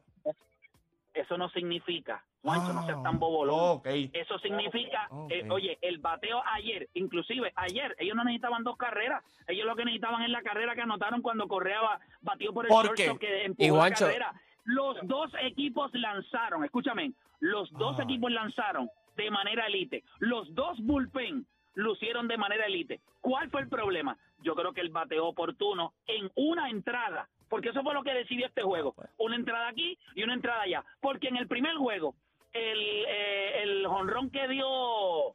Eso 1.14 1.36
no 1.38 1.48
significa, 1.50 2.24
Juancho, 2.42 2.72
no 2.72 2.84
seas 2.86 2.96
Ah, 2.98 3.02
tan 3.04 3.18
bobolón. 3.20 3.76
ok. 3.78 3.86
Eso 4.12 4.38
significa, 4.40 5.06
Ok. 5.10 5.30
eh, 5.30 5.46
oye, 5.50 5.78
el 5.82 5.98
bateo 5.98 6.42
ayer, 6.54 6.88
inclusive 6.94 7.52
ayer, 7.54 7.94
ellos 8.00 8.16
no 8.16 8.24
necesitaban 8.24 8.64
dos 8.64 8.76
carreras, 8.76 9.22
ellos 9.46 9.66
lo 9.66 9.76
que 9.76 9.84
necesitaban 9.84 10.22
es 10.22 10.30
la 10.30 10.42
carrera 10.42 10.74
que 10.74 10.80
anotaron 10.80 11.22
cuando 11.22 11.46
Correa 11.46 11.80
ba- 11.80 12.00
batió 12.22 12.52
por 12.52 12.64
el 12.64 12.70
¿Por 12.70 12.94
qué? 12.94 13.16
que 13.20 13.44
empujó 13.44 13.86
Y, 13.86 13.90
la 13.90 13.94
carrera. 13.94 14.32
Los 14.64 14.96
dos 15.02 15.30
equipos 15.42 15.90
lanzaron, 15.92 16.64
escúchame, 16.64 17.12
los 17.42 17.70
dos 17.72 17.98
Ay. 17.98 18.04
equipos 18.04 18.30
lanzaron 18.30 18.88
de 19.16 19.30
manera 19.30 19.66
elite, 19.66 20.04
los 20.20 20.54
dos 20.54 20.78
bullpen 20.80 21.44
lucieron 21.74 22.28
de 22.28 22.38
manera 22.38 22.66
elite. 22.66 23.00
¿Cuál 23.20 23.50
fue 23.50 23.62
el 23.62 23.68
problema? 23.68 24.16
Yo 24.42 24.54
creo 24.54 24.72
que 24.72 24.80
el 24.80 24.90
bateo 24.90 25.26
oportuno 25.26 25.92
en 26.06 26.30
una 26.36 26.70
entrada, 26.70 27.28
porque 27.48 27.70
eso 27.70 27.82
fue 27.82 27.94
lo 27.94 28.04
que 28.04 28.14
decidió 28.14 28.46
este 28.46 28.62
juego, 28.62 28.94
una 29.18 29.36
entrada 29.36 29.68
aquí 29.68 29.98
y 30.14 30.22
una 30.22 30.34
entrada 30.34 30.62
allá, 30.62 30.84
porque 31.00 31.28
en 31.28 31.36
el 31.36 31.48
primer 31.48 31.74
juego 31.76 32.14
el, 32.52 33.04
eh, 33.08 33.62
el 33.62 33.86
jonrón 33.86 34.30
que 34.30 34.46
dio, 34.48 35.34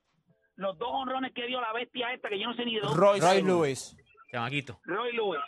los 0.56 0.78
dos 0.78 0.90
honrones 0.90 1.34
que 1.34 1.46
dio 1.46 1.60
la 1.60 1.74
bestia 1.74 2.14
esta, 2.14 2.30
que 2.30 2.40
yo 2.40 2.48
no 2.48 2.56
sé 2.56 2.66
ni 2.66 2.76
de 2.76 2.82
dónde, 2.82 2.98
Roy, 2.98 3.20
Roy 3.20 3.42
Lewis. 3.42 3.46
Lewis. 3.46 3.98
Chamaquito. 4.32 4.80
Roy 4.86 5.14
Lewis, 5.14 5.42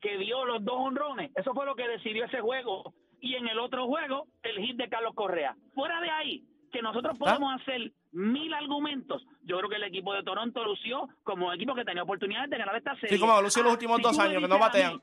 que 0.00 0.18
dio 0.18 0.44
los 0.44 0.64
dos 0.64 0.76
honrones, 0.76 1.32
eso 1.34 1.52
fue 1.52 1.66
lo 1.66 1.74
que 1.74 1.88
decidió 1.88 2.26
ese 2.26 2.40
juego. 2.40 2.94
Y 3.20 3.34
en 3.34 3.48
el 3.48 3.58
otro 3.58 3.86
juego, 3.86 4.26
el 4.42 4.58
hit 4.64 4.76
de 4.76 4.88
Carlos 4.88 5.14
Correa. 5.14 5.56
Fuera 5.74 6.00
de 6.00 6.10
ahí, 6.10 6.44
que 6.72 6.82
nosotros 6.82 7.18
podemos 7.18 7.60
hacer 7.60 7.92
mil 8.12 8.52
argumentos. 8.54 9.24
Yo 9.42 9.56
creo 9.58 9.68
que 9.70 9.76
el 9.76 9.84
equipo 9.84 10.12
de 10.14 10.22
Toronto 10.22 10.64
lució 10.64 11.08
como 11.24 11.52
equipo 11.52 11.74
que 11.74 11.84
tenía 11.84 12.02
oportunidades 12.02 12.50
de 12.50 12.58
ganar 12.58 12.76
esta 12.76 12.94
serie. 12.94 13.10
Sí, 13.16 13.18
como 13.20 13.40
lució 13.42 13.62
los 13.62 13.72
últimos 13.72 13.96
si 13.98 14.02
dos 14.02 14.18
años, 14.18 14.42
que 14.42 14.48
no 14.48 14.58
batean. 14.58 15.02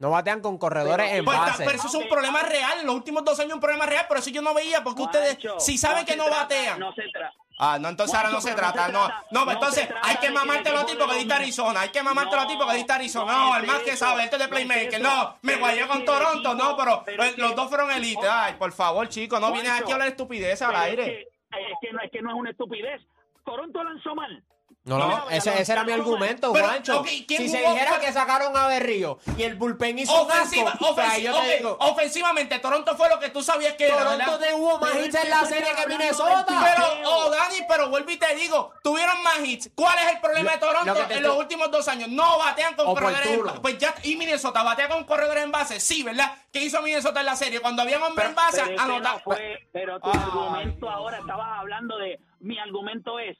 No 0.00 0.10
batean 0.10 0.40
con 0.40 0.58
corredores 0.58 1.06
Pero- 1.06 1.18
en 1.18 1.24
Pues, 1.24 1.38
base. 1.38 1.64
pero 1.64 1.76
eso 1.76 1.88
es 1.88 1.94
un 1.94 2.08
problema 2.08 2.42
real. 2.42 2.78
En 2.80 2.86
los 2.86 2.94
últimos 2.94 3.24
dos 3.24 3.38
años 3.40 3.54
un 3.54 3.60
problema 3.60 3.84
real, 3.86 4.06
pero 4.08 4.20
eso 4.20 4.30
yo 4.30 4.42
no 4.42 4.54
veía 4.54 4.84
porque 4.84 5.02
ustedes, 5.02 5.38
si 5.58 5.76
saben 5.76 6.04
que 6.06 6.16
no 6.16 6.24
trata- 6.26 6.42
batean. 6.42 6.78
No 6.80 6.92
se 6.94 7.02
trata. 7.12 7.34
Ah, 7.58 7.76
no, 7.80 7.88
entonces 7.88 8.14
ahora 8.16 8.30
no 8.30 8.40
se 8.40 8.54
trata, 8.54 8.88
no. 8.88 9.08
No, 9.32 9.44
pues 9.44 9.56
entonces 9.56 9.88
hay 10.02 10.16
que 10.16 10.20
de 10.20 10.20
que 10.20 10.26
el 10.28 10.32
mamarte 10.34 10.70
los 10.70 10.82
equipo 10.82 10.92
tipos 10.92 11.06
que 11.08 11.12
de 11.14 11.18
diste 11.18 11.34
Arizona, 11.34 11.80
hay 11.80 11.88
que 11.88 12.02
mamarte 12.02 12.36
los 12.36 12.44
No, 12.44 12.50
tipos 12.50 12.66
que 12.68 12.76
diste 12.76 12.92
Arizona. 12.92 13.32
no 13.32 13.56
el 13.56 13.66
más 13.66 13.78
que 13.80 13.96
sabe, 13.96 14.24
este 14.24 14.38
de 14.38 14.48
Playmaker. 14.48 15.00
No, 15.00 15.38
me 15.42 15.56
guayé 15.56 15.86
con 15.88 16.04
Toronto, 16.04 16.54
no, 16.54 16.76
pero 16.76 17.02
pero 17.04 17.22
es 17.24 17.32
eh, 17.32 17.34
los 17.38 17.56
dos 17.56 17.68
fueron 17.68 17.90
elite. 17.90 18.28
Ay, 18.28 18.54
por 18.54 18.72
favor, 18.72 19.08
chicos, 19.08 19.40
no 19.40 19.52
vienes 19.52 19.72
aquí 19.72 19.90
a 19.90 19.94
hablar 19.94 20.08
estupidez 20.08 20.62
al 20.62 20.76
aire. 20.76 21.22
Es 21.22 21.26
que, 21.50 21.62
es, 21.72 21.78
que 21.80 21.92
no, 21.92 22.00
es 22.00 22.10
que 22.10 22.22
no 22.22 22.30
es 22.30 22.36
una 22.36 22.50
estupidez. 22.50 23.02
Toronto 23.44 23.82
lanzó 23.82 24.14
mal. 24.14 24.44
No, 24.88 24.98
no, 24.98 25.08
No, 25.08 25.30
ese, 25.30 25.60
ese 25.60 25.72
era 25.72 25.84
mi 25.84 25.92
argumento, 25.92 26.52
Pero, 26.52 26.66
Juancho. 26.66 27.00
ok, 27.00 27.08
¿quién 27.26 27.42
si 27.42 27.48
se 27.48 27.58
dijera 27.58 27.90
Pero- 27.92 28.00
que 28.00 28.12
sacaron 28.12 28.56
a 28.56 28.66
Berrío 28.68 29.18
y 29.36 29.42
el 29.42 29.54
bullpen 29.56 29.98
hizo 29.98 30.12
un 30.22 30.30
Ofensiva, 30.30 30.70
asco, 30.70 30.94
pues 30.94 31.08
ahí 31.08 31.22
ofensi- 31.22 31.24
yo 31.26 31.32
te 31.34 31.38
ok, 31.38 31.56
digo, 31.58 31.76
ofensivamente, 31.80 32.58
Toronto 32.58 32.96
fue 32.96 33.08
lo 33.08 33.18
que 33.20 33.28
tú 33.28 33.42
sabías 33.42 33.74
que 33.74 33.86
era, 33.86 33.98
Toronto 33.98 34.18
¿verdad? 34.18 34.38
te 34.38 34.54
hubo 34.54 34.78
más 34.78 34.94
hits 34.96 35.14
en 35.14 35.30
la 35.30 35.44
serie 35.44 35.68
que 35.76 35.86
Minnesota. 35.86 36.46
Pero, 36.74 36.86
oh, 37.10 37.30
Dani, 37.30 37.56
pero 37.68 37.88
vuelvo 37.90 38.10
y 38.10 38.16
te 38.16 38.34
digo, 38.36 38.72
tuvieron 38.82 39.22
más 39.22 39.38
hits. 39.44 39.70
¿Cuál 39.74 39.98
es 39.98 40.12
el 40.14 40.20
problema 40.20 40.52
de 40.52 40.56
lo 40.58 40.66
Toronto 40.66 41.06
en 41.10 41.22
los 41.22 41.36
últimos 41.36 41.70
dos 41.70 41.86
años? 41.88 42.08
No 42.08 42.38
batean 42.38 42.74
con 42.74 42.86
corredores 42.94 43.26
en 43.26 43.44
base. 43.44 43.60
Pues 43.60 43.78
ya, 43.78 43.94
y 44.02 44.16
Minnesota 44.16 44.62
batea 44.62 44.88
con 44.88 45.04
corredores 45.04 45.44
en 45.44 45.52
base. 45.52 45.80
Sí, 45.80 46.02
¿verdad? 46.02 46.32
¿Qué 46.52 46.60
hizo 46.62 46.80
Minnesota 46.82 47.20
en 47.20 47.26
la 47.26 47.36
serie? 47.36 47.60
Cuando 47.60 47.82
había 47.82 48.02
hombre 48.04 48.26
en 48.26 48.34
base, 48.34 48.62
Pero, 48.62 48.74
ese 48.74 48.82
anota- 48.82 49.12
no 49.12 49.18
fue- 49.20 49.68
pero 49.72 50.00
tu 50.00 50.08
Ay, 50.10 50.18
argumento 50.22 50.88
ahora, 50.88 51.18
estabas 51.18 51.58
hablando 51.58 51.98
de, 51.98 52.18
mi 52.40 52.58
argumento 52.58 53.18
es, 53.18 53.36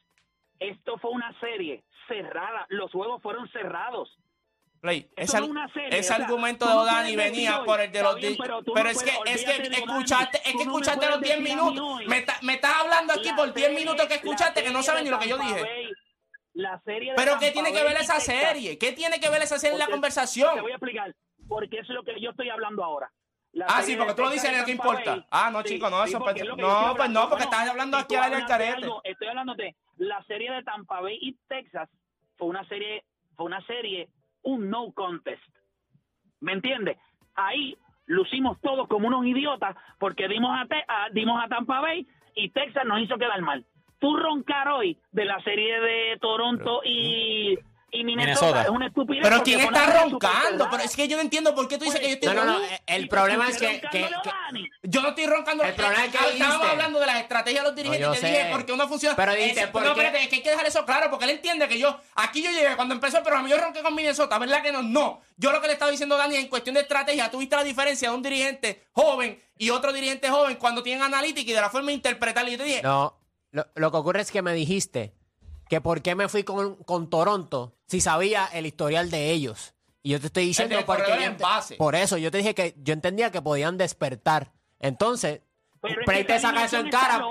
esto 0.61 0.99
fue 0.99 1.11
una 1.11 1.39
serie 1.41 1.85
cerrada, 2.09 2.67
los 2.71 2.91
juegos 2.93 3.23
fueron 3.23 3.49
cerrados. 3.51 4.17
Play, 4.81 5.09
no 5.17 5.23
es 5.25 5.35
una 5.35 5.73
serie, 5.73 5.89
ese 5.99 6.13
o 6.13 6.17
sea, 6.17 6.25
argumento 6.25 6.65
de 6.67 6.73
no 6.73 6.81
Odani 6.83 7.15
puedes 7.15 7.33
venía 7.33 7.61
hoy, 7.61 7.67
por 7.67 7.81
el 7.81 7.91
de 7.91 8.01
los 8.03 8.15
bien, 8.15 8.37
pero 8.41 8.63
pero 8.63 8.85
no 8.85 8.91
es 8.91 9.03
que 9.03 9.11
puedes- 9.13 9.35
es 9.35 9.45
que 9.45 9.77
escuchaste, 9.77 10.37
es 10.39 10.43
que 10.45 10.55
no 10.55 10.61
escuchaste 10.61 11.07
los 11.09 11.21
10 11.21 11.37
decir 11.39 11.53
a 11.53 11.57
mí 11.65 11.71
minutos. 11.73 12.07
Me, 12.07 12.19
está- 12.19 12.39
me 12.43 12.55
estás 12.55 12.75
hablando 12.77 13.13
aquí 13.13 13.29
La 13.31 13.37
por 13.37 13.53
10 13.53 13.67
serie- 13.67 13.81
minutos 13.85 14.07
que 14.07 14.15
escuchaste 14.15 14.63
que 14.63 14.71
no 14.71 14.83
saben 14.85 15.03
ni 15.05 15.11
lo 15.11 15.19
que 15.19 15.29
yo 15.29 15.37
dije. 15.39 15.61
Bay, 15.63 15.93
la 16.55 16.81
serie 16.85 17.11
de 17.11 17.17
Pero 17.17 17.39
¿qué 17.41 17.51
tiene 17.51 17.73
que 17.73 17.83
ver 17.83 17.97
esa 17.97 18.21
serie? 18.21 18.79
¿Qué 18.79 18.93
tiene 18.93 19.19
que 19.19 19.29
ver 19.29 19.43
esa 19.43 19.59
serie 19.59 19.73
en 19.75 19.81
la 19.81 19.89
conversación? 19.89 20.55
Te 20.55 20.61
voy 20.61 20.71
a 20.71 20.75
explicar, 20.77 21.13
porque 21.49 21.79
eso 21.81 21.93
es 21.93 21.97
lo 21.97 22.05
que 22.05 22.21
yo 22.21 22.31
estoy 22.31 22.49
hablando 22.49 22.85
ahora. 22.85 23.11
La 23.53 23.67
Ah, 23.67 23.83
sí, 23.83 23.93
de 23.93 23.99
porque 23.99 24.15
tú 24.15 24.23
lo 24.23 24.31
dices 24.31 24.51
Tampa 24.53 24.71
importa. 24.71 25.11
Bay. 25.13 25.25
Ah, 25.31 25.51
no, 25.51 25.63
Sí, 25.63 25.69
chico, 25.75 25.91
no, 25.91 25.97
sí, 26.05 26.11
eso 26.11 26.19
es 26.31 26.45
no, 26.45 26.55
pues 26.55 26.59
no, 26.61 26.69
hablando. 26.71 27.21
porque 27.31 27.45
Bueno, 27.45 27.51
estás 27.51 27.69
hablando 27.71 27.97
aquí 27.97 28.15
al 28.15 28.31
de 28.31 28.45
carete. 28.47 28.73
algo, 28.75 29.01
Estoy 29.05 29.29
hablándote, 29.29 29.77
la 29.97 30.23
serie 30.25 30.53
de 30.53 30.63
Tampa 30.63 31.01
Bay 31.01 31.19
y 31.21 31.33
Texas 31.49 31.89
fue 32.37 32.49
una 32.49 32.65
serie, 32.69 33.05
fue 33.37 33.47
una 33.47 33.61
serie, 33.67 34.09
un 34.43 34.69
no 34.71 34.93
contest. 34.93 35.43
¿Me 36.41 36.53
entiendes? 36.53 36.99
Ahí 37.35 37.77
lucimos 38.07 38.61
todos 38.61 38.87
como 38.89 39.09
unos 39.09 39.25
idiotas 39.27 39.75
porque 39.99 40.29
dimos 40.29 40.51
a, 40.59 40.67
Te- 40.67 40.85
a- 40.87 41.09
dimos 41.13 41.43
a 41.43 41.49
Tampa 41.49 41.81
Bay 41.81 42.07
y 42.35 42.51
Texas 42.51 42.85
nos 42.85 43.01
hizo 43.01 43.17
quedar 43.17 43.41
mal. 43.43 43.65
Tú 43.99 44.17
roncar 44.17 44.69
hoy 44.69 44.97
de 45.11 45.25
la 45.25 45.41
serie 45.43 45.81
de 45.81 46.19
Toronto 46.21 46.83
y 46.85 47.59
Y 47.91 48.05
Minnesota, 48.05 48.47
Minnesota. 48.47 48.63
es 48.65 48.69
una 48.69 48.87
estupidez. 48.89 49.23
Pero 49.23 49.43
¿quién 49.43 49.61
está 49.61 50.01
roncando? 50.03 50.69
Pero 50.71 50.83
es 50.83 50.95
que 50.95 51.09
yo 51.09 51.17
no 51.17 51.23
entiendo 51.23 51.55
por 51.55 51.69
qué 51.69 51.79
tú 51.79 51.85
dices 51.87 52.01
que 52.01 52.07
yo 52.09 52.15
estoy 52.15 52.29
No, 52.29 52.35
no, 52.35 52.45
no, 52.45 52.53
roncando. 52.59 52.77
el 52.87 53.09
problema 53.09 53.49
es 53.49 53.57
que-. 53.59 53.81
Yo 54.83 55.01
no 55.03 55.09
estoy 55.09 55.27
roncando. 55.27 55.65
El 55.65 55.75
problema 55.75 56.05
es 56.05 56.11
que 56.11 56.17
Estábamos 56.19 56.39
dijiste- 56.59 56.67
hablando 56.71 57.01
de 57.01 57.07
las 57.07 57.17
estrategias 57.23 57.63
de 57.65 57.69
los 57.71 57.77
dirigentes 57.77 58.07
yo 58.07 58.15
y 58.15 58.19
te 58.21 58.27
dije 58.27 58.49
porque 58.53 58.73
uno 58.73 58.89
funciona. 58.89 59.17
Pero 59.17 59.33
Ese- 59.33 59.69
¿por 59.69 59.83
no, 59.83 59.91
espérate, 59.91 60.23
es 60.23 60.29
que 60.29 60.37
hay 60.37 60.43
que 60.43 60.51
dejar 60.51 60.67
eso 60.67 60.85
claro 60.85 61.09
porque 61.09 61.25
él 61.25 61.31
entiende 61.33 61.67
que 61.67 61.79
yo. 61.79 61.99
Aquí 62.17 62.43
yo 62.43 62.51
llegué 62.51 62.77
cuando 62.77 62.95
empezó 62.95 63.17
el 63.19 63.23
programa, 63.23 63.49
yo 63.49 63.57
ronqué 63.59 63.83
con 63.83 63.95
Minnesota, 63.95 64.39
¿verdad 64.39 64.63
que 64.63 64.71
no? 64.73 64.83
No. 64.83 65.21
Yo 65.39 65.51
lo 65.53 65.61
que 65.61 65.67
le 65.69 65.73
estaba 65.73 65.91
diciendo 65.91 66.15
a 66.17 66.19
Dani 66.19 66.37
en 66.37 66.49
cuestión 66.49 66.75
de 66.75 66.83
estrategia, 66.83 67.31
tuviste 67.31 67.57
la 67.57 67.65
diferencia 67.65 68.11
de 68.11 68.15
un 68.17 68.23
dirigente 68.23 68.87
joven 68.93 69.41
y 69.57 69.71
otro 69.71 69.93
dirigente 69.95 70.29
joven 70.29 70.57
cuando 70.57 70.83
tienen 70.83 71.03
analítica 71.05 71.51
y 71.51 71.55
de 71.55 71.61
la 71.61 71.71
forma 71.71 71.87
de 71.89 71.95
interpretarlo. 71.95 72.51
Y 72.51 72.53
yo 72.53 72.59
te 72.59 72.65
dije, 72.65 72.83
No, 72.83 73.19
lo, 73.53 73.67
lo 73.75 73.91
que 73.91 73.97
ocurre 73.97 74.21
es 74.21 74.31
que 74.31 74.43
me 74.43 74.53
dijiste 74.53 75.15
que 75.71 75.81
por 75.81 76.03
qué 76.03 76.15
me 76.15 76.29
fui 76.29 76.45
con, 76.45 76.77
con 76.85 77.09
Toronto 77.11 77.75
si 77.89 78.01
sabía 78.01 78.47
el 78.53 78.67
historial 78.67 79.11
de 79.11 79.31
ellos. 79.31 79.75
Y 80.03 80.11
yo 80.11 80.21
te 80.21 80.27
estoy 80.27 80.45
diciendo 80.47 80.77
porque 80.87 81.03
corredor 81.03 81.19
yo 81.21 81.27
en 81.27 81.37
ent- 81.37 81.41
base. 81.43 81.75
por 81.77 81.95
eso 81.97 82.17
yo 82.19 82.31
te 82.31 82.39
dije 82.39 82.55
que 82.55 82.75
yo 82.79 82.93
entendía 82.95 83.31
que 83.33 83.43
podían 83.43 83.77
despertar. 83.77 84.53
Entonces, 84.79 85.41
que 85.83 86.25
te 86.25 86.37
esa 86.37 86.49
saca 86.49 86.65
eso 86.65 86.79
en 86.79 86.91
cara. 86.91 87.23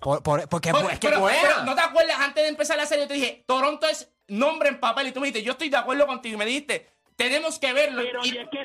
Por- 0.00 0.22
por- 0.22 0.48
porque 0.48 0.68
es 0.68 0.98
que 1.00 1.08
pero, 1.08 1.64
¿No 1.64 1.74
te 1.74 1.80
acuerdas 1.80 2.18
antes 2.20 2.44
de 2.44 2.48
empezar 2.48 2.76
la 2.76 2.86
serie? 2.86 3.04
Yo 3.04 3.08
te 3.08 3.14
dije, 3.14 3.44
Toronto 3.46 3.86
es 3.88 4.08
nombre 4.28 4.68
en 4.68 4.78
papel. 4.78 5.08
Y 5.08 5.12
tú 5.12 5.20
me 5.20 5.26
dijiste, 5.26 5.44
yo 5.44 5.52
estoy 5.52 5.70
de 5.70 5.76
acuerdo 5.76 6.06
contigo. 6.06 6.34
Y 6.36 6.38
me 6.38 6.46
dijiste, 6.46 6.88
tenemos 7.18 7.58
que 7.58 7.72
verlo. 7.72 8.00
Pero 8.02 8.20
Y- 8.24 8.28
es 8.38 8.48
que 8.48 8.64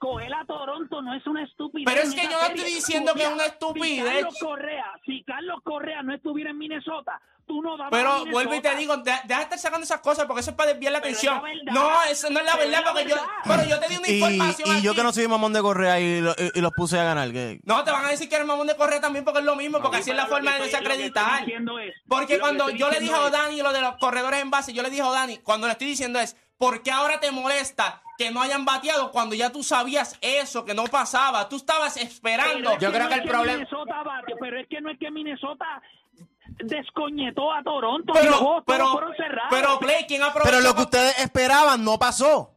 coger 0.00 0.34
a 0.34 0.44
Toronto 0.44 1.00
no 1.02 1.14
es 1.14 1.24
una 1.26 1.44
estupidez. 1.44 1.86
Pero 1.86 2.02
es 2.02 2.14
que 2.14 2.22
yo 2.24 2.30
no 2.40 2.46
estoy 2.46 2.64
diciendo 2.64 3.14
que 3.14 3.22
es 3.22 3.30
una 3.32 3.46
estupidez. 3.46 4.04
Si 4.04 4.12
Carlos 4.12 4.34
Correa, 4.40 4.84
si 5.06 5.22
Carlos 5.24 5.60
Correa 5.62 6.02
no 6.02 6.12
estuviera 6.12 6.50
en 6.50 6.58
Minnesota, 6.58 7.20
tú 7.46 7.62
no 7.62 7.74
a 7.74 7.90
Pero 7.90 8.08
Minnesota. 8.10 8.30
vuelvo 8.32 8.54
y 8.56 8.60
te 8.60 8.74
digo, 8.74 8.96
de- 8.96 9.12
deja 9.24 9.38
de 9.38 9.42
estar 9.44 9.58
sacando 9.58 9.84
esas 9.84 10.00
cosas 10.00 10.26
porque 10.26 10.40
eso 10.40 10.50
es 10.50 10.56
para 10.56 10.70
desviar 10.72 10.92
la 10.94 11.00
Pero 11.00 11.12
es 11.12 11.18
atención. 11.24 11.42
la. 11.64 11.72
No, 11.72 12.02
eso 12.10 12.28
no 12.30 12.40
es 12.40 12.44
la 12.46 12.52
Pero 12.56 12.64
verdad 12.70 12.80
es 12.80 12.84
la 12.86 12.92
porque 12.92 13.08
yo. 13.08 13.16
Pero 13.44 13.64
yo 13.68 13.78
te 13.80 13.88
di 13.88 13.96
una 13.98 14.08
información. 14.08 14.76
y 14.78 14.82
yo 14.82 14.90
aquí. 14.90 14.96
que 14.98 15.02
no 15.04 15.12
soy 15.12 15.28
mamón 15.28 15.52
de 15.52 15.60
Correa 15.62 16.00
y, 16.00 16.20
lo- 16.20 16.32
y- 16.32 16.58
y 16.58 16.60
los 16.60 16.72
puse 16.72 16.98
a 16.98 17.04
ganar. 17.04 17.30
que- 17.30 17.60
No, 17.64 17.84
te 17.84 17.92
van 17.92 18.04
a 18.04 18.08
decir 18.08 18.28
que 18.28 18.34
eres 18.34 18.46
mamón 18.48 18.66
de 18.66 18.74
correr 18.74 19.00
también 19.00 19.24
porque 19.24 19.38
es 19.38 19.44
lo 19.46 19.54
mismo, 19.54 19.80
porque 19.80 19.98
Sí, 19.98 20.02
así 20.02 20.10
es 20.10 20.16
la 20.16 20.26
forma 20.26 20.54
de 20.56 20.64
desacreditar. 20.64 21.44
es- 21.48 21.94
Porque 22.08 22.40
cuando 22.40 22.68
yo 22.70 22.90
le 22.90 22.98
dije 22.98 23.14
a 23.14 23.30
Dani 23.30 23.62
lo 23.62 23.72
de 23.72 23.80
los 23.80 23.96
corredores 23.98 24.40
en 24.42 24.50
base, 24.50 24.72
yo 24.72 24.82
le 24.82 24.90
dije 24.90 25.02
a 25.02 25.10
Dani, 25.10 25.38
cuando 25.38 25.68
le 25.68 25.72
estoy 25.74 25.86
diciendo 25.86 26.18
es, 26.18 26.36
¿por 26.62 26.80
qué 26.84 26.92
ahora 26.92 27.18
te 27.18 27.32
molesta 27.32 28.00
que 28.16 28.30
no 28.30 28.40
hayan 28.40 28.64
bateado 28.64 29.10
cuando 29.10 29.34
ya 29.34 29.50
tú 29.50 29.64
sabías 29.64 30.16
eso, 30.20 30.64
que 30.64 30.74
no 30.74 30.84
pasaba? 30.84 31.48
Tú 31.48 31.56
estabas 31.56 31.96
esperando. 31.96 32.70
Pero 32.70 32.70
es 32.74 32.78
Yo 32.80 32.92
creo 32.92 33.02
no 33.04 33.08
que 33.08 33.14
el 33.16 33.22
problema- 33.28 33.58
Minnesota 33.58 34.02
bate, 34.04 34.34
pero 34.38 34.60
es 34.60 34.68
que 34.68 34.80
no 34.80 34.90
es 34.92 34.98
que 35.00 35.10
Minnesota 35.10 35.66
descoñetó 36.64 37.52
a 37.52 37.62
Toronto. 37.64 38.12
y 38.12 38.16
los 38.16 38.24
Pero, 38.24 38.38
todos 38.38 38.62
pero, 38.66 38.92
fueron 38.92 39.16
cerrados. 39.16 39.48
pero 39.50 39.78
Play, 39.80 40.04
¿quién? 40.06 40.22
Pero 40.44 40.60
lo 40.60 40.74
que 40.76 40.82
ustedes 40.82 41.18
esperaban 41.18 41.84
no 41.84 41.98
pasó. 41.98 42.50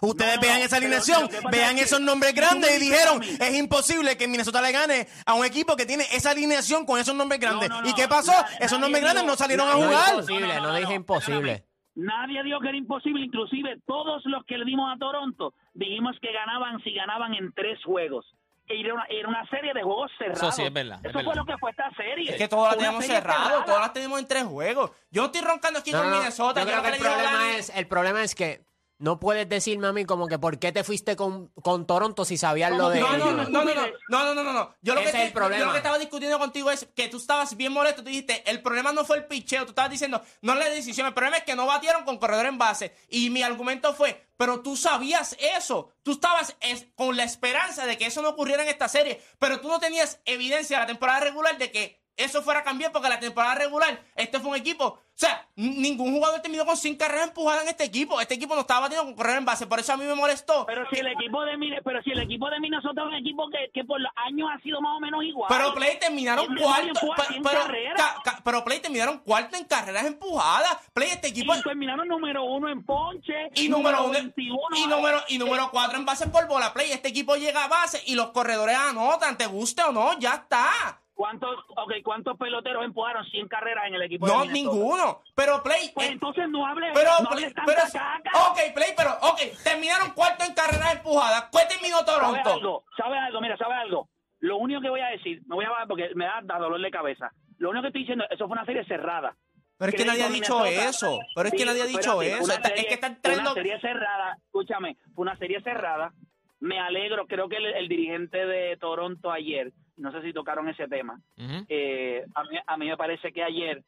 Ustedes 0.00 0.34
No, 0.36 0.42
vean 0.42 0.58
esa 0.58 0.76
pero 0.76 0.86
alineación, 0.86 1.30
vean 1.50 1.78
esos 1.78 2.00
nombres 2.00 2.34
grandes 2.34 2.76
y 2.76 2.80
dijeron, 2.80 3.22
es 3.22 3.54
imposible 3.54 4.18
que 4.18 4.28
Minnesota 4.28 4.60
le 4.60 4.70
gane 4.72 5.08
a 5.24 5.32
un 5.32 5.46
equipo 5.46 5.76
que 5.76 5.86
tiene 5.86 6.04
esa 6.12 6.32
alineación 6.32 6.84
con 6.84 7.00
esos 7.00 7.14
nombres 7.14 7.40
grandes. 7.40 7.70
no, 7.70 7.80
no, 7.80 7.88
¿Y 7.88 7.94
qué 7.94 8.06
pasó? 8.06 8.32
na- 8.32 8.46
esos 8.60 8.78
nombres 8.78 9.02
grandes 9.02 9.24
no 9.24 9.34
salieron 9.34 9.66
a 9.66 9.72
jugar. 9.74 10.14
No, 10.16 10.40
no, 10.40 10.46
no, 10.46 10.60
no, 10.60 10.74
dije 10.74 10.92
imposible. 10.94 11.64
Nadie 11.94 12.42
dijo 12.42 12.60
que 12.60 12.68
era 12.68 12.76
imposible, 12.76 13.24
inclusive 13.24 13.78
todos 13.86 14.24
los 14.26 14.44
que 14.46 14.58
le 14.58 14.64
dimos 14.64 14.92
a 14.94 14.98
Toronto 14.98 15.52
dijimos 15.74 16.16
que 16.20 16.32
ganaban 16.32 16.82
si 16.82 16.92
ganaban 16.92 17.34
en 17.34 17.52
tres 17.52 17.78
juegos. 17.84 18.26
Era 18.66 18.94
una, 18.94 19.04
era 19.10 19.28
una 19.28 19.46
serie 19.50 19.74
de 19.74 19.82
juegos 19.82 20.10
cerrados. 20.18 20.54
sí 20.56 20.62
es 20.62 20.72
verdad, 20.72 20.98
es 21.02 21.10
Eso 21.10 21.12
fue 21.12 21.22
verdad. 21.22 21.36
lo 21.36 21.44
que 21.44 21.58
fue 21.58 21.70
esta 21.70 21.90
serie. 21.94 22.30
Es 22.30 22.36
que 22.36 22.48
todas 22.48 22.64
las 22.64 22.74
Fue 22.76 22.78
una 22.78 22.88
tenemos 22.88 23.04
serie 23.04 23.20
cerrado, 23.20 23.44
cerrada. 23.44 23.64
todas 23.66 23.80
las 23.82 23.92
tenemos 23.92 24.18
en 24.20 24.26
tres 24.26 24.44
juegos. 24.44 24.90
Yo 25.10 25.26
estoy 25.26 25.42
roncando 25.42 25.78
aquí 25.80 25.92
No, 25.92 25.98
con 26.00 26.10
no, 26.10 26.16
Minnesota. 26.16 26.60
yo 26.62 26.66
creo 26.66 26.82
que 26.82 26.88
el 26.88 26.98
problema 26.98 27.56
es, 27.56 27.76
el 27.76 27.86
problema 27.86 28.22
es 28.22 28.34
que 28.34 28.64
no 29.04 29.20
puedes 29.20 29.46
decirme 29.48 29.86
a 29.86 29.92
mí 29.92 30.04
como 30.06 30.26
que 30.26 30.38
por 30.38 30.58
qué 30.58 30.72
te 30.72 30.82
fuiste 30.82 31.14
con, 31.14 31.48
con 31.62 31.86
Toronto 31.86 32.24
si 32.24 32.36
sabías 32.38 32.72
lo 32.72 32.88
de 32.88 33.00
No, 33.00 33.12
no, 33.18 33.32
no, 33.32 33.44
no, 33.44 33.48
no, 33.50 33.64
no, 33.64 33.74
no, 33.74 34.24
no, 34.24 34.34
no, 34.34 34.42
no, 34.42 34.52
no. 34.52 34.74
Yo 34.80 34.94
lo 34.94 35.02
que 35.02 35.08
Ese 35.08 35.16
es 35.18 35.22
el 35.24 35.28
estoy- 35.28 35.28
yo 35.28 35.34
problema. 35.34 35.64
lo 35.66 35.72
que 35.72 35.76
estaba 35.78 35.98
discutiendo 35.98 36.38
contigo 36.38 36.70
es 36.70 36.88
que 36.96 37.08
tú 37.08 37.18
estabas 37.18 37.56
bien 37.56 37.72
molesto. 37.72 38.02
Tú 38.02 38.08
dijiste, 38.08 38.42
el 38.50 38.62
problema 38.62 38.92
no 38.92 39.04
fue 39.04 39.18
el 39.18 39.26
picheo. 39.26 39.64
Tú 39.64 39.70
estabas 39.72 39.90
diciendo, 39.90 40.22
no 40.40 40.54
la 40.54 40.64
decisión. 40.70 41.06
El 41.06 41.12
problema 41.14 41.36
es 41.36 41.44
que 41.44 41.54
no 41.54 41.66
batieron 41.66 42.04
con 42.04 42.16
corredor 42.18 42.46
en 42.46 42.56
base. 42.58 42.94
Y 43.10 43.28
mi 43.30 43.42
argumento 43.42 43.92
fue, 43.94 44.26
pero 44.38 44.60
tú 44.62 44.74
sabías 44.76 45.36
eso. 45.38 45.90
Tú 46.02 46.12
estabas 46.12 46.56
es- 46.60 46.86
con 46.94 47.16
la 47.16 47.24
esperanza 47.24 47.84
de 47.86 47.98
que 47.98 48.06
eso 48.06 48.22
no 48.22 48.30
ocurriera 48.30 48.62
en 48.62 48.70
esta 48.70 48.88
serie. 48.88 49.20
Pero 49.38 49.60
tú 49.60 49.68
no 49.68 49.78
tenías 49.80 50.20
evidencia 50.24 50.78
de 50.78 50.82
la 50.84 50.86
temporada 50.86 51.20
regular 51.20 51.58
de 51.58 51.70
que 51.70 52.03
eso 52.16 52.42
fuera 52.42 52.60
a 52.60 52.64
cambiar 52.64 52.92
porque 52.92 53.08
la 53.08 53.18
temporada 53.20 53.54
regular, 53.56 54.00
este 54.16 54.38
fue 54.40 54.50
un 54.50 54.56
equipo. 54.56 54.84
O 54.86 55.16
sea, 55.16 55.46
ningún 55.54 56.12
jugador 56.12 56.40
terminó 56.42 56.66
con 56.66 56.76
cinco 56.76 56.98
carreras 56.98 57.28
empujadas 57.28 57.62
en 57.62 57.68
este 57.68 57.84
equipo. 57.84 58.20
Este 58.20 58.34
equipo 58.34 58.54
no 58.56 58.62
estaba 58.62 58.80
batiendo 58.80 59.04
con 59.04 59.14
corredor 59.14 59.38
en 59.38 59.44
base. 59.44 59.64
Por 59.68 59.78
eso 59.78 59.92
a 59.92 59.96
mí 59.96 60.04
me 60.04 60.14
molestó. 60.14 60.66
Pero 60.66 60.84
si 60.90 60.98
el 60.98 61.06
equipo 61.06 61.44
de 61.44 61.54
pero 61.84 62.02
si 62.02 62.10
el 62.10 62.18
equipo 62.18 62.50
de 62.50 62.58
Minnesota 62.58 63.02
es 63.02 63.06
un 63.06 63.14
equipo 63.14 63.48
que, 63.48 63.70
que 63.72 63.84
por 63.84 64.00
los 64.00 64.10
años 64.16 64.48
ha 64.52 64.60
sido 64.60 64.80
más 64.80 64.96
o 64.96 65.00
menos 65.00 65.22
igual. 65.22 65.48
Pero 65.48 65.72
Play 65.74 65.98
terminaron 66.00 66.46
cuarto. 66.56 67.00
Pero, 67.28 67.62
carreras. 67.62 67.94
ca- 67.96 68.20
ca- 68.24 68.40
pero 68.44 68.64
Play 68.64 68.80
terminaron 68.80 69.18
cuarto 69.18 69.56
en 69.56 69.64
carreras 69.66 70.04
empujadas. 70.04 70.78
Play, 70.92 71.10
este 71.10 71.28
equipo. 71.28 71.54
y 71.54 71.62
terminaron 71.62 72.08
número 72.08 72.42
uno 72.42 72.68
en 72.68 72.84
ponche. 72.84 73.50
Y 73.54 73.68
número 73.68 74.02
uno. 74.02 74.12
21. 74.12 74.76
Y 74.76 74.86
número, 74.88 75.20
y 75.28 75.38
número 75.38 75.70
cuatro 75.70 75.96
en 75.96 76.04
base 76.04 76.26
por 76.26 76.48
bola. 76.48 76.72
Play, 76.72 76.90
este 76.90 77.08
equipo 77.08 77.36
llega 77.36 77.64
a 77.64 77.68
base 77.68 78.02
y 78.06 78.16
los 78.16 78.30
corredores 78.30 78.76
anotan. 78.76 79.38
¿Te 79.38 79.46
guste 79.46 79.82
o 79.84 79.92
no? 79.92 80.18
Ya 80.18 80.34
está. 80.34 81.00
¿Cuántos, 81.14 81.54
okay, 81.76 82.02
¿Cuántos 82.02 82.36
peloteros 82.36 82.84
empujaron 82.84 83.24
100 83.26 83.46
carreras 83.46 83.86
en 83.86 83.94
el 83.94 84.02
equipo 84.02 84.26
No, 84.26 84.44
ninguno. 84.44 85.22
Pero 85.36 85.62
Play. 85.62 85.90
Pues 85.94 86.08
eh, 86.08 86.12
entonces 86.12 86.48
no 86.48 86.66
hable, 86.66 86.90
pero, 86.92 87.10
no 87.22 87.30
Play- 87.30 87.44
hables 87.44 87.54
pero, 87.64 87.82
caca. 87.92 88.50
ok, 88.50 88.58
Play, 88.74 88.90
pero, 88.96 89.10
ok, 89.22 89.40
terminaron 89.62 90.10
cuarto 90.10 90.44
en 90.44 90.54
carreras 90.54 90.96
empujadas. 90.96 91.48
¿Cuál 91.52 91.68
terminó 91.68 91.98
¿Sabes 91.98 92.12
Toronto? 92.14 92.52
algo? 92.54 92.84
¿Sabes 92.96 93.20
algo? 93.20 93.40
Mira, 93.40 93.56
¿sabes 93.56 93.76
algo? 93.78 94.08
Lo 94.40 94.56
único 94.56 94.80
que 94.80 94.90
voy 94.90 95.00
a 95.00 95.06
decir, 95.08 95.40
me 95.46 95.54
voy 95.54 95.64
a 95.64 95.70
bajar 95.70 95.86
porque 95.88 96.10
me 96.16 96.24
da, 96.26 96.40
da 96.42 96.58
dolor 96.58 96.80
de 96.80 96.90
cabeza. 96.90 97.30
Lo 97.58 97.70
único 97.70 97.82
que 97.82 97.88
estoy 97.88 98.02
diciendo, 98.02 98.24
eso 98.28 98.46
fue 98.48 98.56
una 98.56 98.66
serie 98.66 98.84
cerrada. 98.84 99.36
Pero 99.78 99.90
es 99.90 99.96
que 99.96 100.04
nadie 100.04 100.24
ha 100.24 100.28
dicho 100.28 100.64
eso. 100.64 101.18
Pero 101.34 101.48
es 101.48 101.54
que 101.54 101.64
nadie 101.64 101.82
ha 101.82 101.86
dicho 101.86 102.20
eso. 102.22 102.44
una 102.44 102.54
es 102.54 102.86
que 102.86 102.94
están 102.94 103.12
Una 103.12 103.20
trayendo. 103.22 103.54
serie 103.54 103.80
cerrada, 103.80 104.36
escúchame, 104.46 104.96
fue 105.14 105.22
una 105.22 105.36
serie 105.38 105.60
cerrada. 105.62 106.12
Me 106.60 106.80
alegro, 106.80 107.26
creo 107.26 107.48
que 107.48 107.56
el, 107.56 107.66
el 107.66 107.88
dirigente 107.88 108.46
de 108.46 108.76
Toronto 108.78 109.30
ayer, 109.30 109.72
no 109.96 110.12
sé 110.12 110.22
si 110.22 110.32
tocaron 110.32 110.68
ese 110.68 110.88
tema, 110.88 111.20
eh, 111.36 112.24
a, 112.34 112.42
mí, 112.44 112.58
a 112.66 112.76
mí 112.76 112.88
me 112.88 112.96
parece 112.96 113.32
que 113.32 113.42
ayer 113.42 113.82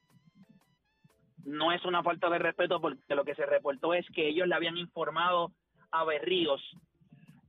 no 1.45 1.73
es 1.73 1.85
una 1.85 2.03
falta 2.03 2.29
de 2.29 2.39
respeto 2.39 2.81
porque 2.81 3.15
lo 3.15 3.25
que 3.25 3.35
se 3.35 3.47
reportó 3.47 3.95
es 3.95 4.07
que 4.11 4.29
ellos 4.29 4.49
le 4.49 4.55
habían 4.55 4.77
informado 4.77 5.53
a 5.91 6.05
Berríos 6.05 6.61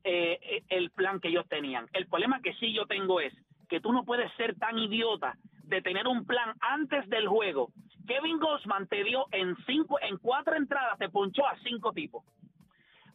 eh, 0.04 0.40
eh, 0.42 0.64
el 0.70 0.92
plan 0.92 1.20
que 1.20 1.28
ellos 1.28 1.48
tenían. 1.50 1.88
El 1.94 2.08
problema 2.08 2.40
que 2.42 2.54
sí 2.54 2.72
yo 2.74 2.86
tengo 2.86 3.20
es 3.20 3.34
que 3.68 3.82
tú 3.82 3.92
no 3.92 4.06
puedes 4.06 4.32
ser 4.34 4.56
tan 4.56 4.78
idiota 4.78 5.36
de 5.64 5.82
tener 5.82 6.08
un 6.08 6.26
plan 6.26 6.56
antes 6.62 7.10
del 7.10 7.28
juego. 7.28 7.72
Kevin 8.08 8.40
Gossman 8.40 8.88
te 8.88 9.04
dio 9.04 9.26
en 9.32 9.56
cinco, 9.66 10.00
en 10.00 10.18
cuatro 10.18 10.56
entradas, 10.56 10.98
te 10.98 11.10
ponchó 11.10 11.46
a 11.46 11.58
cinco 11.64 11.92
tipos. 11.92 12.24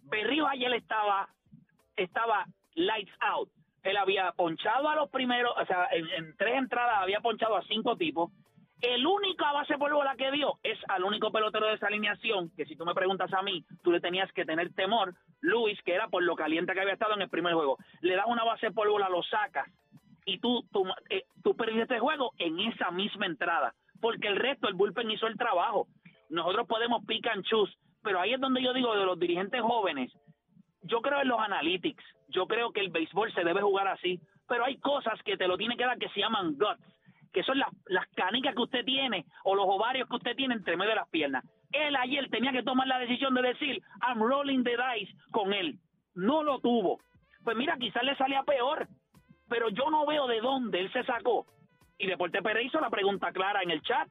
Berríos 0.03 0.49
ayer 0.51 0.75
estaba, 0.75 1.29
estaba 1.97 2.47
lights 2.75 3.13
out. 3.21 3.49
Él 3.83 3.97
había 3.97 4.33
ponchado 4.33 4.89
a 4.89 4.97
los 4.97 5.11
primeros, 5.11 5.53
o 5.57 5.67
sea, 5.67 5.89
en, 5.93 6.37
tres 6.37 6.57
entradas 6.57 6.99
había 7.01 7.21
ponchado 7.21 7.57
a 7.57 7.63
cinco 7.65 7.97
tipos. 7.97 8.31
El 8.81 9.07
único 9.07 9.45
a 9.45 9.53
base 9.53 9.79
por 9.79 9.93
que 10.17 10.31
dio 10.33 10.59
es 10.63 10.79
al 10.89 11.05
único 11.05 11.31
pelotero 11.31 11.67
de 11.67 11.75
esa 11.75 11.87
alineación, 11.87 12.51
que 12.57 12.65
si 12.65 12.75
tú 12.75 12.85
me 12.85 12.95
preguntas 12.95 13.33
a 13.33 13.43
mí, 13.43 13.65
tú 13.83 13.93
le 13.93 14.01
tenías 14.01 14.31
que 14.33 14.45
tener 14.45 14.73
temor, 14.75 15.15
Luis, 15.41 15.81
que 15.83 15.95
era 15.95 16.09
por 16.09 16.23
lo 16.23 16.35
caliente 16.35 16.75
que 16.75 16.81
había 16.81 16.95
estado 16.95 17.15
en 17.15 17.23
el 17.23 17.29
primer 17.29 17.55
juego. 17.55 17.79
Le 18.01 18.17
das 18.17 18.27
una 18.27 18.45
base 18.45 18.73
por 18.73 18.89
bola, 18.89 19.09
lo 19.09 19.23
sacas, 19.23 19.69
y 20.25 20.39
tú, 20.39 20.65
tú, 20.73 20.85
eh, 21.11 21.25
tú 21.43 21.57
perdiste 21.57 21.95
el 21.95 22.01
juego 22.01 22.33
en 22.39 22.59
esa 22.61 22.91
misma 22.91 23.27
entrada, 23.27 23.75
porque 24.01 24.29
el 24.29 24.37
resto, 24.37 24.69
el 24.69 24.75
bullpen 24.75 25.11
hizo 25.11 25.27
el 25.27 25.37
trabajo. 25.37 25.87
Nosotros 26.29 26.67
podemos 26.67 27.05
pick 27.07 27.27
and 27.27 27.45
choose, 27.45 27.73
pero 28.03 28.21
ahí 28.21 28.35
es 28.35 28.41
donde 28.41 28.63
yo 28.63 28.73
digo 28.73 28.97
de 28.97 29.05
los 29.05 29.19
dirigentes 29.19 29.61
jóvenes, 29.61 30.13
yo 30.83 31.01
creo 31.01 31.21
en 31.21 31.29
los 31.29 31.41
analytics, 31.41 32.05
yo 32.29 32.47
creo 32.47 32.73
que 32.73 32.81
el 32.81 32.91
béisbol 32.91 33.33
se 33.33 33.45
debe 33.45 33.63
jugar 33.63 33.89
así, 33.89 34.21
pero 34.49 34.65
hay 34.65 34.77
cosas 34.79 35.21
que 35.23 35.37
te 35.37 35.47
lo 35.47 35.57
tiene 35.57 35.77
que 35.77 35.85
dar 35.85 35.99
que 35.99 36.09
se 36.11 36.21
llaman 36.21 36.55
guts, 36.55 36.83
que 37.33 37.43
son 37.43 37.59
las, 37.59 37.69
las 37.87 38.07
canicas 38.15 38.55
que 38.55 38.63
usted 38.63 38.85
tiene 38.85 39.25
o 39.45 39.55
los 39.55 39.67
ovarios 39.67 40.09
que 40.09 40.17
usted 40.17 40.37
tiene 40.37 40.55
entre 40.55 40.77
medio 40.77 40.91
de 40.91 40.97
las 40.97 41.09
piernas. 41.09 41.45
Él 41.73 41.97
ayer 41.97 42.29
tenía 42.29 42.53
que 42.53 42.63
tomar 42.63 42.87
la 42.87 42.99
decisión 42.99 43.35
de 43.35 43.43
decir, 43.43 43.83
I'm 44.07 44.21
rolling 44.21 44.63
the 44.63 44.77
dice 44.99 45.15
con 45.31 45.55
él. 45.55 45.79
No 46.15 46.43
lo 46.43 46.59
tuvo. 46.61 47.01
Pues 47.43 47.57
mira, 47.57 47.77
quizás 47.79 48.03
le 48.03 48.15
salía 48.17 48.43
peor, 48.43 48.87
pero 49.49 49.71
yo 49.71 49.91
no 49.91 50.07
veo 50.07 50.27
de 50.27 50.41
dónde 50.41 50.81
él 50.81 50.93
se 50.93 51.03
sacó. 51.05 51.47
Y 51.99 52.07
Deporte 52.07 52.43
Pérez 52.43 52.67
hizo 52.67 52.81
la 52.81 52.91
pregunta 52.91 53.33
clara 53.33 53.63
en 53.63 53.71
el 53.71 53.83
chat. 53.83 54.09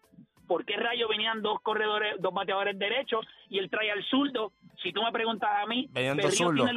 ¿Por 0.47 0.65
qué 0.65 0.75
rayos 0.75 1.09
venían 1.09 1.41
dos 1.41 1.61
corredores, 1.61 2.15
dos 2.19 2.33
bateadores 2.33 2.77
derechos 2.77 3.25
y 3.49 3.59
él 3.59 3.69
trae 3.69 3.91
al 3.91 4.03
zurdo? 4.05 4.51
Si 4.81 4.91
tú 4.91 5.01
me 5.03 5.11
preguntas 5.11 5.49
a 5.61 5.65
mí, 5.67 5.87
Venían 5.91 6.17
dos 6.17 6.35
zurdos. 6.35 6.67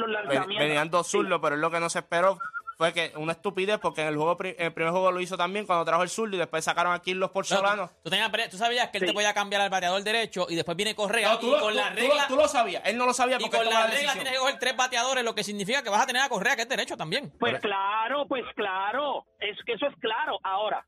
Venían 0.58 0.90
dos 0.90 1.06
Sí. 1.06 1.12
zurdos, 1.18 1.40
pero 1.42 1.54
es 1.54 1.61
lo 1.61 1.70
que 1.70 1.80
no 1.80 1.88
se 1.88 2.00
esperó 2.00 2.38
fue 2.76 2.92
que 2.92 3.12
una 3.16 3.30
estupidez 3.30 3.78
porque 3.78 4.02
en 4.02 4.08
el 4.08 4.16
juego 4.16 4.37
en 4.42 4.54
el 4.58 4.73
primer 4.73 4.90
juego 4.90 5.12
lo 5.12 5.20
hizo 5.20 5.37
también 5.37 5.64
cuando 5.64 5.84
trajo 5.84 6.02
el 6.02 6.08
zurdo 6.08 6.34
y 6.34 6.38
después 6.40 6.64
sacaron 6.64 6.92
aquí 6.92 7.14
los 7.14 7.30
por 7.30 7.44
No, 7.49 7.56
Solano. 7.56 7.90
tú, 8.02 8.11
tú 8.11 8.16
tú 8.50 8.56
sabías 8.56 8.88
que 8.88 8.99
él 8.99 9.06
te 9.06 9.12
podía 9.12 9.32
cambiar 9.32 9.62
al 9.62 9.70
bateador 9.70 10.02
derecho 10.02 10.46
y 10.49 10.56
después 10.56 10.76
viene 10.76 10.92
Correa 10.96 11.34
No, 11.34 11.38
tú, 11.38 11.46
y 11.46 11.50
lo, 11.52 11.61
con 11.61 11.70
tú- 11.73 11.78
la 11.78 11.90
tú 11.90 11.94
regla 12.00 12.23
lo- 12.23 12.26
tú 12.26 12.34
lo 12.37 12.49
sabías, 12.49 12.82
él 12.84 12.99
no 12.99 13.06
lo 13.06 13.12
sabía 13.14 13.37
y 13.37 13.42
porque 13.42 13.58
con 13.58 13.61
él 13.66 13.68
tomó 13.68 13.78
la 13.80 13.87
la 13.87 13.87
regla 13.92 14.00
decisión. 14.00 14.25
tienes 14.25 14.32
que 14.32 14.38
coger 14.40 14.58
tres 14.58 14.76
bateadores, 14.76 15.25
lo 15.25 15.34
que 15.37 15.44
significa 15.44 15.84
que 15.84 15.88
vas 15.90 16.02
a 16.02 16.06
tener 16.06 16.23
a 16.23 16.28
Correa 16.28 16.56
que 16.56 16.62
es 16.62 16.68
derecho 16.68 16.96
también. 16.96 17.32
Pues 17.38 17.61
claro, 17.61 18.26
pues 18.26 18.44
claro, 18.56 19.25
es 19.38 19.56
que 19.64 19.75
eso 19.75 19.87
es 19.87 19.94
claro. 20.00 20.40
Ahora, 20.42 20.84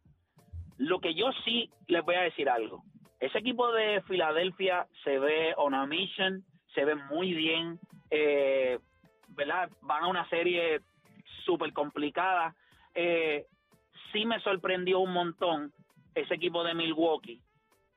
lo 0.79 0.99
que 0.99 1.15
yo 1.15 1.27
sí 1.45 1.71
les 1.87 2.05
voy 2.05 2.17
a 2.17 2.23
decir 2.23 2.51
algo. 2.51 2.83
Ese 3.21 3.39
equipo 3.39 3.71
de 3.71 4.03
Filadelfia 4.09 4.89
se 5.05 5.21
ve 5.21 5.55
on 5.57 5.73
a 5.73 5.87
mission, 5.87 6.45
se 6.77 6.85
ve 6.85 6.95
muy 6.95 7.35
bien, 7.35 7.81
eh, 8.11 8.79
¿verdad? 9.29 9.69
Van 9.81 10.05
a 10.05 10.09
una 10.09 10.29
serie 10.29 10.83
súper 11.45 11.73
complicada. 11.73 12.55
Eh, 12.95 13.47
sí 14.13 14.25
me 14.27 14.39
sorprendió 14.41 15.01
un 15.01 15.13
montón 15.13 15.73
ese 16.15 16.35
equipo 16.35 16.63
de 16.63 16.75
Milwaukee. 16.75 17.43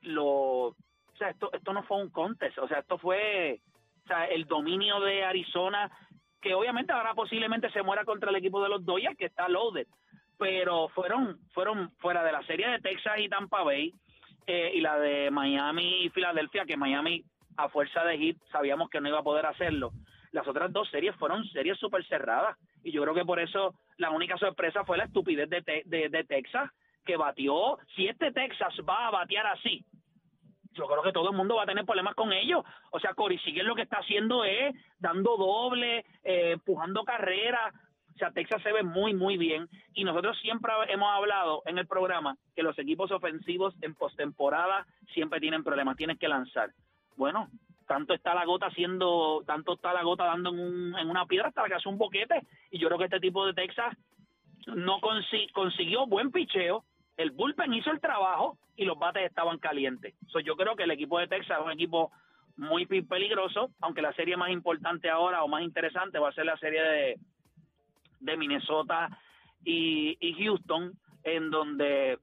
Lo, 0.01 0.27
o 0.67 0.75
sea, 1.17 1.29
esto, 1.29 1.51
esto 1.53 1.73
no 1.73 1.83
fue 1.83 2.01
un 2.01 2.09
contest, 2.09 2.57
o 2.57 2.67
sea, 2.67 2.79
esto 2.79 2.97
fue 2.97 3.59
el 4.31 4.45
dominio 4.45 4.99
de 5.01 5.23
Arizona 5.23 5.91
que 6.41 6.55
obviamente 6.55 6.93
ahora 6.93 7.13
posiblemente 7.13 7.69
se 7.69 7.83
muera 7.83 8.05
contra 8.05 8.31
el 8.31 8.37
equipo 8.37 8.63
de 8.63 8.69
los 8.69 8.83
Dodgers 8.83 9.15
que 9.15 9.25
está 9.25 9.47
loaded 9.47 9.85
pero 10.39 10.87
fueron 10.89 11.37
fueron 11.51 11.91
fuera 11.99 12.23
de 12.23 12.31
la 12.31 12.41
serie 12.43 12.67
de 12.69 12.79
Texas 12.79 13.19
y 13.19 13.29
Tampa 13.29 13.61
Bay 13.61 13.93
eh, 14.47 14.71
y 14.73 14.81
la 14.81 14.97
de 14.97 15.29
Miami 15.29 16.05
y 16.05 16.09
Filadelfia 16.09 16.65
que 16.65 16.77
Miami 16.77 17.23
a 17.63 17.69
fuerza 17.69 18.03
de 18.03 18.17
hit 18.17 18.37
sabíamos 18.51 18.89
que 18.89 19.01
no 19.01 19.09
iba 19.09 19.19
a 19.19 19.23
poder 19.23 19.45
hacerlo 19.45 19.91
las 20.31 20.47
otras 20.47 20.71
dos 20.71 20.89
series 20.89 21.15
fueron 21.15 21.45
series 21.49 21.77
súper 21.77 22.05
cerradas 22.05 22.57
y 22.83 22.91
yo 22.91 23.01
creo 23.01 23.13
que 23.13 23.25
por 23.25 23.39
eso 23.39 23.73
la 23.97 24.11
única 24.11 24.37
sorpresa 24.37 24.83
fue 24.85 24.97
la 24.97 25.05
estupidez 25.05 25.49
de, 25.49 25.83
de 25.85 26.23
Texas 26.23 26.69
que 27.05 27.17
batió 27.17 27.77
si 27.95 28.07
este 28.07 28.31
Texas 28.31 28.73
va 28.87 29.07
a 29.07 29.11
batear 29.11 29.47
así 29.47 29.83
yo 30.73 30.87
creo 30.87 31.03
que 31.03 31.11
todo 31.11 31.29
el 31.29 31.35
mundo 31.35 31.55
va 31.55 31.63
a 31.63 31.67
tener 31.67 31.85
problemas 31.85 32.15
con 32.15 32.31
ellos. 32.31 32.63
O 32.91 32.99
sea, 32.99 33.13
Cory 33.13 33.37
Sigue 33.39 33.63
lo 33.63 33.75
que 33.75 33.83
está 33.83 33.97
haciendo 33.97 34.43
es 34.43 34.75
dando 34.99 35.37
doble, 35.37 36.05
eh, 36.23 36.51
empujando 36.53 37.03
carreras. 37.03 37.73
O 38.15 38.17
sea, 38.17 38.31
Texas 38.31 38.61
se 38.63 38.71
ve 38.71 38.83
muy, 38.83 39.13
muy 39.13 39.37
bien. 39.37 39.67
Y 39.93 40.03
nosotros 40.03 40.37
siempre 40.41 40.71
hemos 40.89 41.09
hablado 41.11 41.63
en 41.65 41.77
el 41.77 41.87
programa 41.87 42.37
que 42.55 42.63
los 42.63 42.77
equipos 42.77 43.11
ofensivos 43.11 43.75
en 43.81 43.95
postemporada 43.95 44.85
siempre 45.13 45.39
tienen 45.39 45.63
problemas, 45.63 45.97
tienen 45.97 46.17
que 46.17 46.27
lanzar. 46.27 46.71
Bueno, 47.19 47.49
tanto 47.85 48.13
está 48.13 48.33
la 48.33 48.45
gota 48.45 48.67
haciendo, 48.67 49.43
tanto 49.45 49.73
está 49.73 49.91
la 49.91 50.03
gota 50.03 50.23
dando 50.23 50.51
en, 50.51 50.59
un- 50.61 50.97
en 50.97 51.09
una 51.09 51.25
piedra 51.25 51.49
hasta 51.49 51.65
que 51.65 51.73
hace 51.73 51.89
un 51.89 51.97
boquete. 51.97 52.47
Y 52.71 52.79
yo 52.79 52.87
creo 52.87 52.97
que 52.97 53.03
este 53.03 53.19
tipo 53.19 53.45
de 53.45 53.53
Texas 53.53 53.93
no 54.67 55.01
consi- 55.01 55.51
consiguió 55.51 56.07
buen 56.07 56.31
picheo, 56.31 56.85
el 57.17 57.31
bullpen 57.31 57.73
hizo 57.73 57.91
el 57.91 57.99
trabajo 57.99 58.57
y 58.77 58.85
los 58.85 58.97
bates 58.97 59.25
estaban 59.25 59.57
calientes. 59.57 60.15
So, 60.27 60.39
yo 60.39 60.55
creo 60.55 60.77
que 60.77 60.83
el 60.83 60.91
equipo 60.91 61.19
de 61.19 61.27
Texas 61.27 61.59
es 61.59 61.65
un 61.65 61.71
equipo 61.73 62.09
muy 62.55 62.85
peligroso, 62.85 63.69
aunque 63.81 64.01
la 64.01 64.13
serie 64.13 64.37
más 64.37 64.51
importante 64.51 65.09
ahora 65.09 65.43
o 65.43 65.49
más 65.49 65.61
interesante 65.63 66.19
va 66.19 66.29
a 66.29 66.33
ser 66.33 66.45
la 66.45 66.55
serie 66.57 66.81
de, 66.81 67.19
de 68.21 68.37
Minnesota 68.37 69.09
y 69.65 70.15
Houston, 70.41 70.93
en 71.23 71.49
donde 71.51 72.17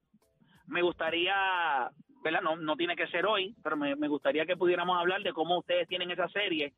me 0.68 0.80
gustaría, 0.80 1.90
¿verdad? 2.26 2.42
No, 2.42 2.56
no 2.56 2.76
tiene 2.76 2.96
que 2.96 3.06
ser 3.08 3.24
hoy, 3.26 3.54
pero 3.62 3.76
me, 3.76 3.94
gustaría 4.08 4.44
que 4.46 4.56
pudiéramos 4.56 4.98
hablar 4.98 5.22
de 5.22 5.32
cómo 5.32 5.58
ustedes 5.58 5.88
tienen 5.88 6.10
esa 6.10 6.28
serie. 6.28 6.72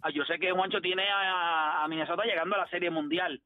Ah, 0.00 0.10
Yo 0.10 0.24
sé 0.24 0.38
que 0.38 0.50
Juancho 0.52 0.80
tiene 0.80 1.04
a, 1.10 1.84
Minnesota 1.88 2.24
llegando 2.24 2.54
a 2.56 2.60
la 2.60 2.68
serie 2.68 2.90
mundial 2.90 3.40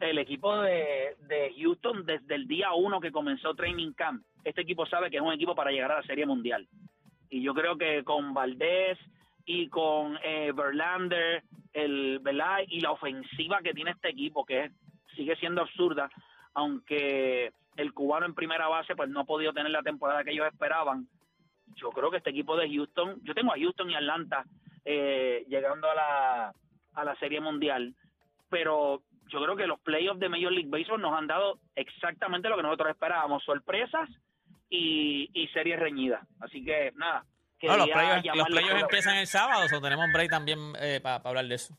el 0.00 0.18
equipo 0.18 0.60
de, 0.60 1.16
de 1.28 1.54
Houston 1.58 2.04
desde 2.04 2.34
el 2.34 2.46
día 2.48 2.72
uno 2.72 3.00
que 3.00 3.12
comenzó 3.12 3.54
Training 3.54 3.92
Camp. 3.92 4.24
Este 4.44 4.62
equipo 4.62 4.84
sabe 4.86 5.10
que 5.10 5.16
es 5.16 5.22
un 5.22 5.32
equipo 5.32 5.54
para 5.54 5.70
llegar 5.70 5.92
a 5.92 5.96
la 6.00 6.02
Serie 6.02 6.26
Mundial. 6.26 6.66
Y 7.30 7.40
yo 7.42 7.54
creo 7.54 7.76
que 7.78 8.02
con 8.02 8.34
Valdés 8.34 8.98
y 9.44 9.68
con 9.68 10.18
eh, 10.24 10.52
Verlander, 10.54 11.44
el, 11.72 12.18
¿verdad? 12.20 12.58
y 12.66 12.80
la 12.80 12.90
ofensiva 12.90 13.60
que 13.62 13.72
tiene 13.72 13.92
este 13.92 14.08
equipo, 14.10 14.44
que 14.44 14.64
es- 14.64 14.72
sigue 15.14 15.36
siendo 15.36 15.62
absurda, 15.62 16.10
aunque 16.54 17.52
el 17.76 17.92
cubano 17.92 18.26
en 18.26 18.34
primera 18.34 18.68
base 18.68 18.94
pues 18.94 19.08
no 19.08 19.20
ha 19.20 19.24
podido 19.24 19.52
tener 19.52 19.70
la 19.70 19.82
temporada 19.82 20.24
que 20.24 20.32
ellos 20.32 20.46
esperaban. 20.46 21.06
Yo 21.76 21.90
creo 21.90 22.10
que 22.10 22.18
este 22.18 22.30
equipo 22.30 22.56
de 22.56 22.68
Houston, 22.68 23.20
yo 23.22 23.34
tengo 23.34 23.52
a 23.52 23.58
Houston 23.58 23.90
y 23.90 23.94
Atlanta 23.94 24.44
eh, 24.84 25.44
llegando 25.48 25.90
a 25.90 25.94
la, 25.94 26.54
a 26.94 27.04
la 27.04 27.16
Serie 27.16 27.40
Mundial, 27.40 27.94
pero 28.50 29.02
yo 29.28 29.42
creo 29.42 29.56
que 29.56 29.66
los 29.66 29.80
playoffs 29.80 30.20
de 30.20 30.28
Major 30.28 30.52
League 30.52 30.68
Baseball 30.68 31.00
nos 31.00 31.16
han 31.16 31.26
dado 31.26 31.58
exactamente 31.74 32.48
lo 32.48 32.56
que 32.56 32.62
nosotros 32.62 32.90
esperábamos, 32.90 33.42
sorpresas 33.44 34.08
y, 34.68 35.30
y 35.32 35.48
series 35.48 35.78
reñidas. 35.78 36.26
Así 36.40 36.64
que 36.64 36.92
nada. 36.96 37.24
No, 37.62 37.76
los 37.76 37.88
playoffs 37.88 38.26
los 38.34 38.82
empiezan 38.82 39.16
el 39.18 39.26
sábado, 39.28 39.66
o 39.72 39.80
tenemos 39.80 40.06
break 40.12 40.28
también 40.28 40.72
para 41.00 41.16
hablar 41.16 41.46
de 41.46 41.54
eso. 41.54 41.78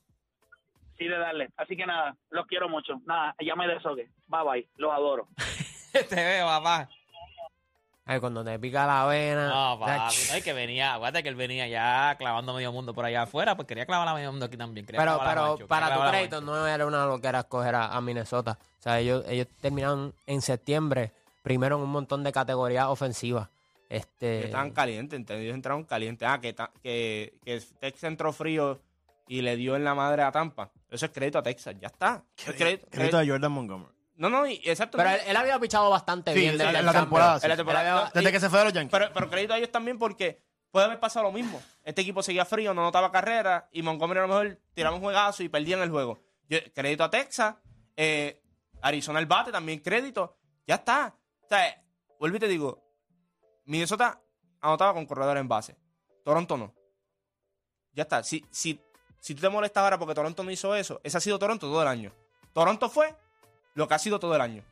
Sí, 0.97 1.05
de 1.05 1.17
darle. 1.17 1.49
Así 1.57 1.75
que 1.75 1.85
nada, 1.85 2.15
los 2.29 2.45
quiero 2.45 2.69
mucho. 2.69 3.01
Nada, 3.05 3.35
ya 3.39 3.55
me 3.55 3.67
deshogué. 3.67 4.09
Bye 4.27 4.43
bye, 4.43 4.67
los 4.77 4.91
adoro. 4.91 5.27
Te 6.09 6.15
veo, 6.15 6.47
papá. 6.47 6.89
Ay, 8.05 8.19
cuando 8.19 8.43
te 8.43 8.59
pica 8.59 8.85
la 8.85 9.05
vena. 9.05 9.47
No, 9.47 9.79
papi, 9.79 9.91
ach. 9.91 10.31
no, 10.31 10.37
y 10.37 10.41
que 10.41 10.51
venía, 10.51 10.93
acuérdate 10.95 11.23
que 11.23 11.29
él 11.29 11.35
venía 11.35 11.67
ya 11.69 12.13
clavando 12.17 12.53
medio 12.53 12.69
mundo 12.73 12.93
por 12.93 13.05
allá 13.05 13.21
afuera, 13.21 13.55
pues 13.55 13.65
quería 13.65 13.85
clavar 13.85 14.05
a 14.09 14.13
medio 14.13 14.29
mundo 14.29 14.45
aquí 14.47 14.57
también. 14.57 14.85
quería 14.85 14.99
Pero, 14.99 15.21
pero 15.23 15.57
para 15.69 15.95
tu 15.95 16.01
crédito, 16.09 16.41
no 16.41 16.67
era 16.67 16.85
una 16.85 17.05
loquera 17.05 17.39
escoger 17.39 17.75
a, 17.75 17.95
a 17.95 18.01
Minnesota. 18.01 18.57
O 18.79 18.81
sea, 18.81 18.99
ellos, 18.99 19.23
ellos 19.29 19.47
terminaron 19.61 20.13
en 20.27 20.41
septiembre, 20.41 21.13
primero 21.43 21.77
en 21.77 21.83
un 21.83 21.91
montón 21.91 22.23
de 22.25 22.33
categorías 22.33 22.87
ofensivas. 22.87 23.47
Este, 23.87 24.39
Que 24.39 24.45
estaban 24.47 24.71
calientes, 24.71 25.15
¿entendés? 25.15 25.45
Ellos 25.45 25.55
entraron 25.55 25.83
calientes. 25.85 26.27
Ah, 26.29 26.41
que, 26.41 26.53
que, 26.81 27.35
que 27.45 27.61
Texas 27.79 28.03
entró 28.03 28.33
frío 28.33 28.81
y 29.29 29.43
le 29.43 29.55
dio 29.55 29.77
en 29.77 29.85
la 29.85 29.95
madre 29.95 30.23
a 30.23 30.31
Tampa. 30.33 30.71
Eso 30.89 31.05
es 31.05 31.11
crédito 31.13 31.37
a 31.39 31.43
Texas, 31.43 31.75
ya 31.79 31.87
está. 31.87 32.21
Eso 32.37 32.51
es 32.51 32.57
crédito- 32.57 32.87
Crédito 32.89 33.17
a 33.17 33.25
Jordan 33.25 33.51
Montgomery. 33.53 33.92
No, 34.15 34.29
no, 34.29 34.45
y- 34.47 34.61
exacto. 34.63 34.97
pero 34.97 35.09
él, 35.09 35.21
él 35.25 35.35
había 35.35 35.59
pichado 35.59 35.89
bastante 35.89 36.33
Sí, 36.33 36.39
bien 36.39 36.51
en 36.53 36.57
desde 36.59 36.71
la- 36.73 36.79
el 36.79 36.81
en 36.81 36.85
la 36.85 36.91
cambio. 36.93 37.05
temporada, 37.07 37.39
sí. 37.39 37.45
En 37.45 37.49
la 37.49 37.55
temporada, 37.57 37.83
Él 37.85 37.91
había- 37.91 38.03
no, 38.05 38.11
Desde 38.13 38.29
y- 38.29 38.31
que 38.31 38.39
se 38.39 38.49
fue 38.49 38.59
de 38.59 38.65
los 38.65 38.73
Yankees. 38.73 38.91
pero, 38.91 39.13
pero 39.13 39.29
crédito 39.29 39.53
a 39.53 39.57
ellos 39.57 39.71
también 39.71 39.97
porque 39.97 40.43
puede 40.71 40.85
haber 40.85 40.99
pasado 40.99 41.25
lo 41.25 41.31
mismo. 41.31 41.61
Este 41.83 42.01
equipo 42.01 42.21
seguía 42.23 42.45
frío, 42.45 42.73
no 42.73 42.81
notaba 42.83 43.11
carrera 43.11 43.67
y 43.71 43.81
Montgomery 43.81 44.19
a 44.19 44.23
lo 44.23 44.27
mejor 44.27 44.59
tiraba 44.73 44.95
un 44.95 45.01
juegazo 45.01 45.41
y 45.43 45.49
perdían 45.49 45.81
el 45.81 45.89
juego. 45.89 46.19
Yo- 46.47 46.59
crédito 46.73 47.03
a 47.03 47.09
Texas, 47.09 47.55
eh, 47.95 48.41
Arizona 48.81 49.19
el 49.19 49.25
bate 49.25 49.51
también 49.51 49.79
crédito. 49.79 50.37
Ya 50.67 50.75
está. 50.75 51.15
O 51.41 51.47
sea, 51.47 51.81
vuelvo 52.19 52.37
y 52.37 52.39
te 52.39 52.47
digo, 52.47 52.83
Minnesota 53.65 54.21
anotaba 54.61 54.93
con 54.93 55.05
corredores 55.05 55.41
en 55.41 55.47
base. 55.47 55.77
Toronto 56.23 56.57
no. 56.57 56.73
Ya 57.93 58.03
está. 58.03 58.23
Si, 58.23 58.45
si, 58.51 58.79
si 59.19 59.35
tú 59.35 59.41
te 59.41 59.49
molestas 59.49 59.83
ahora 59.83 59.97
porque 59.97 60.15
Toronto 60.15 60.43
no 60.43 60.51
hizo 60.51 60.75
eso, 60.75 60.99
ese 61.03 61.17
ha 61.17 61.21
sido 61.21 61.37
Toronto 61.39 61.67
todo 61.67 61.81
el 61.81 61.87
año. 61.87 62.11
Toronto 62.53 62.89
fue 62.89 63.15
lo 63.75 63.87
que 63.87 63.93
ha 63.93 63.99
sido 63.99 64.19
todo 64.19 64.35
el 64.35 64.41
año. 64.41 64.63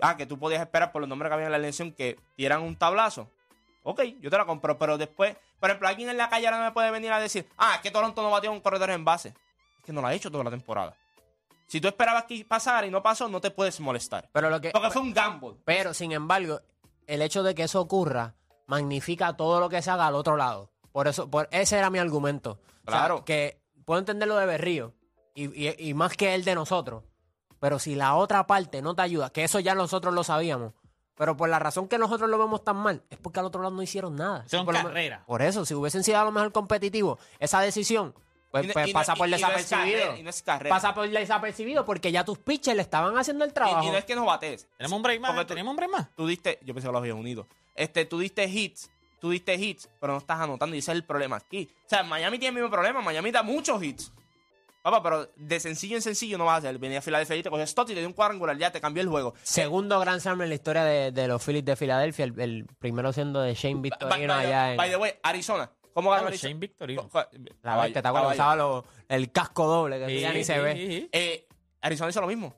Ah, 0.00 0.16
que 0.16 0.26
tú 0.26 0.38
podías 0.38 0.60
esperar 0.60 0.92
por 0.92 1.00
los 1.00 1.08
nombres 1.08 1.30
que 1.30 1.34
había 1.34 1.46
en 1.46 1.52
la 1.52 1.58
elección 1.58 1.92
que 1.92 2.18
dieran 2.36 2.62
un 2.62 2.76
tablazo. 2.76 3.28
Ok, 3.84 4.02
yo 4.20 4.30
te 4.30 4.36
la 4.36 4.44
compro, 4.46 4.78
pero 4.78 4.98
después, 4.98 5.36
por 5.60 5.70
ejemplo, 5.70 5.88
alguien 5.88 6.08
en 6.08 6.16
la 6.16 6.28
calle 6.28 6.46
ahora 6.46 6.58
no 6.58 6.64
me 6.64 6.72
puede 6.72 6.90
venir 6.90 7.12
a 7.12 7.20
decir, 7.20 7.46
ah, 7.58 7.74
es 7.76 7.80
que 7.80 7.90
Toronto 7.90 8.22
no 8.22 8.30
batió 8.30 8.50
un 8.50 8.60
corredor 8.60 8.90
en 8.90 9.04
base. 9.04 9.28
Es 9.78 9.84
que 9.84 9.92
no 9.92 10.00
lo 10.00 10.06
ha 10.08 10.14
hecho 10.14 10.30
toda 10.30 10.42
la 10.44 10.50
temporada. 10.50 10.96
Si 11.66 11.80
tú 11.80 11.88
esperabas 11.88 12.24
que 12.24 12.44
pasara 12.44 12.86
y 12.86 12.90
no 12.90 13.02
pasó, 13.02 13.28
no 13.28 13.40
te 13.40 13.50
puedes 13.50 13.78
molestar. 13.80 14.28
Pero 14.32 14.50
lo 14.50 14.60
que, 14.60 14.70
Porque 14.70 14.90
fue 14.90 15.02
un 15.02 15.14
gamble. 15.14 15.54
Pero, 15.64 15.94
sin 15.94 16.12
embargo, 16.12 16.60
el 17.06 17.22
hecho 17.22 17.42
de 17.42 17.54
que 17.54 17.62
eso 17.64 17.80
ocurra 17.80 18.34
magnifica 18.66 19.36
todo 19.36 19.60
lo 19.60 19.68
que 19.68 19.80
se 19.82 19.90
haga 19.90 20.06
al 20.06 20.14
otro 20.14 20.36
lado. 20.36 20.70
Por 20.92 21.08
eso, 21.08 21.30
por 21.30 21.48
ese 21.52 21.78
era 21.78 21.90
mi 21.90 21.98
argumento. 21.98 22.52
O 22.86 22.90
sea, 22.90 23.00
Claro. 23.00 23.24
que 23.24 23.60
puedo 23.84 23.98
entender 23.98 24.28
lo 24.28 24.36
de 24.36 24.46
Berrío 24.46 24.94
y, 25.34 25.68
y- 25.68 25.74
y 25.90 25.94
más 25.94 26.16
que 26.16 26.34
el 26.34 26.44
de 26.44 26.54
nosotros. 26.54 27.02
Pero 27.64 27.78
si 27.78 27.94
la 27.94 28.14
otra 28.14 28.46
parte 28.46 28.82
no 28.82 28.94
te 28.94 29.00
ayuda, 29.00 29.30
que 29.30 29.42
eso 29.42 29.58
ya 29.58 29.74
nosotros 29.74 30.12
lo 30.12 30.22
sabíamos. 30.22 30.74
Pero 31.16 31.34
por 31.34 31.48
la 31.48 31.58
razón 31.58 31.88
que 31.88 31.96
nosotros 31.96 32.28
lo 32.28 32.36
vemos 32.36 32.62
tan 32.62 32.76
mal, 32.76 33.02
es 33.08 33.16
porque 33.16 33.40
al 33.40 33.46
otro 33.46 33.62
lado 33.62 33.74
no 33.74 33.80
hicieron 33.80 34.16
nada. 34.16 34.42
Hicieron 34.44 34.66
por 34.66 34.74
lo 34.74 34.80
me- 34.82 34.88
carrera. 34.88 35.24
Por 35.26 35.40
eso, 35.40 35.64
si 35.64 35.72
hubiesen 35.72 36.04
sido 36.04 36.18
a 36.18 36.24
lo 36.24 36.30
mejor 36.30 36.52
competitivos, 36.52 37.18
esa 37.38 37.62
decisión, 37.62 38.12
pues, 38.50 38.70
pues 38.70 38.88
y 38.88 38.92
no- 38.92 38.98
pasa 38.98 39.14
por 39.14 39.26
y- 39.28 39.30
y 39.34 39.40
no 39.40 39.48
es 39.48 39.56
desapercibido. 39.56 39.98
carrera, 40.00 40.18
y 40.18 40.22
no 40.24 40.28
es 40.28 40.42
carrera. 40.42 40.74
pasa 40.76 40.94
por 40.94 41.08
desapercibido 41.08 41.86
porque 41.86 42.12
ya 42.12 42.22
tus 42.26 42.36
pitchers 42.36 42.76
le 42.76 42.82
estaban 42.82 43.16
haciendo 43.16 43.46
el 43.46 43.54
trabajo. 43.54 43.82
Y, 43.82 43.88
y 43.88 43.90
no 43.92 43.96
es 43.96 44.04
que 44.04 44.14
no 44.14 44.26
bates. 44.26 44.68
¿Tenemos 44.76 44.96
un 44.98 45.02
break 45.02 45.20
más? 45.22 45.34
Tú- 45.34 45.46
¿Tenemos 45.46 45.70
un 45.70 45.76
break 45.76 45.90
más? 45.90 46.06
Tú 46.14 46.26
diste, 46.26 46.58
yo 46.64 46.74
pensé 46.74 46.88
que 46.88 46.92
los 46.92 47.00
había 47.00 47.14
unido. 47.14 47.46
Este, 47.76 48.04
tú 48.04 48.18
diste 48.18 48.44
hits, 48.44 48.90
tú 49.20 49.30
diste 49.30 49.54
hits, 49.54 49.88
pero 50.00 50.12
no 50.12 50.18
estás 50.18 50.38
anotando 50.38 50.76
y 50.76 50.80
ese 50.80 50.90
es 50.92 50.96
el 50.96 51.04
problema 51.04 51.36
aquí. 51.36 51.70
O 51.86 51.88
sea, 51.88 52.02
Miami 52.02 52.38
tiene 52.38 52.58
el 52.58 52.62
mismo 52.64 52.70
problema, 52.70 53.00
Miami 53.00 53.30
da 53.30 53.42
muchos 53.42 53.82
hits. 53.82 54.12
Papá, 54.84 55.02
pero 55.02 55.30
de 55.34 55.60
sencillo 55.60 55.96
en 55.96 56.02
sencillo 56.02 56.36
no 56.36 56.44
vas 56.44 56.56
a 56.56 56.58
hacer. 56.58 56.78
Venía 56.78 56.98
a 56.98 57.00
Filadelfia 57.02 57.36
y 57.36 57.42
te 57.42 57.48
cogió 57.48 57.66
Stott 57.66 57.88
y 57.88 57.94
te 57.94 58.00
dio 58.00 58.06
un 58.06 58.12
cuadrangular, 58.12 58.54
ya 58.58 58.70
te 58.70 58.82
cambió 58.82 59.02
el 59.02 59.08
juego. 59.08 59.32
Segundo 59.42 59.98
Grand 59.98 60.20
Slam 60.20 60.42
en 60.42 60.50
la 60.50 60.54
historia 60.54 60.84
de, 60.84 61.10
de 61.10 61.26
los 61.26 61.42
Phillies 61.42 61.64
de 61.64 61.74
Filadelfia, 61.74 62.26
el, 62.26 62.38
el 62.38 62.66
primero 62.78 63.10
siendo 63.10 63.40
de 63.40 63.54
Shane 63.54 63.80
Victorino 63.80 64.10
By- 64.10 64.26
by 64.28 64.46
allá 64.46 64.70
en 64.72 64.76
By 64.76 64.90
the 64.90 64.96
way, 64.96 65.12
Arizona. 65.22 65.70
¿Cómo 65.94 66.10
ganó 66.10 66.24
Ah, 66.24 66.28
Arizona? 66.28 66.48
Shane 66.50 66.60
Victorino. 66.60 67.08
La 67.62 67.76
bestia, 67.80 68.02
¿te 68.02 68.08
acuerdas? 68.08 68.34
Usaba 68.34 68.56
lo- 68.56 68.84
el 69.08 69.32
casco 69.32 69.66
doble, 69.66 69.98
que 70.00 70.06
Sí, 70.08 70.20
ya 70.20 70.32
ni 70.34 70.44
se 70.44 70.54
sí, 70.54 70.60
ve. 70.60 70.74
sí, 70.76 70.86
sí. 70.86 71.08
Eh, 71.12 71.48
Arizona 71.80 72.10
hizo 72.10 72.20
lo 72.20 72.26
mismo. 72.26 72.54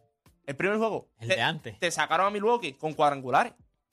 El 0.46 0.56
primer 0.56 0.78
juego. 0.78 1.08
El 1.20 1.28
te, 1.28 1.36
de 1.36 1.42
antes. 1.42 1.78
Te 1.78 1.90
sacaron 1.92 2.26
a 2.26 2.30
Milwaukee 2.30 2.72
con 2.72 2.92
cuadrangulares. 2.94 3.52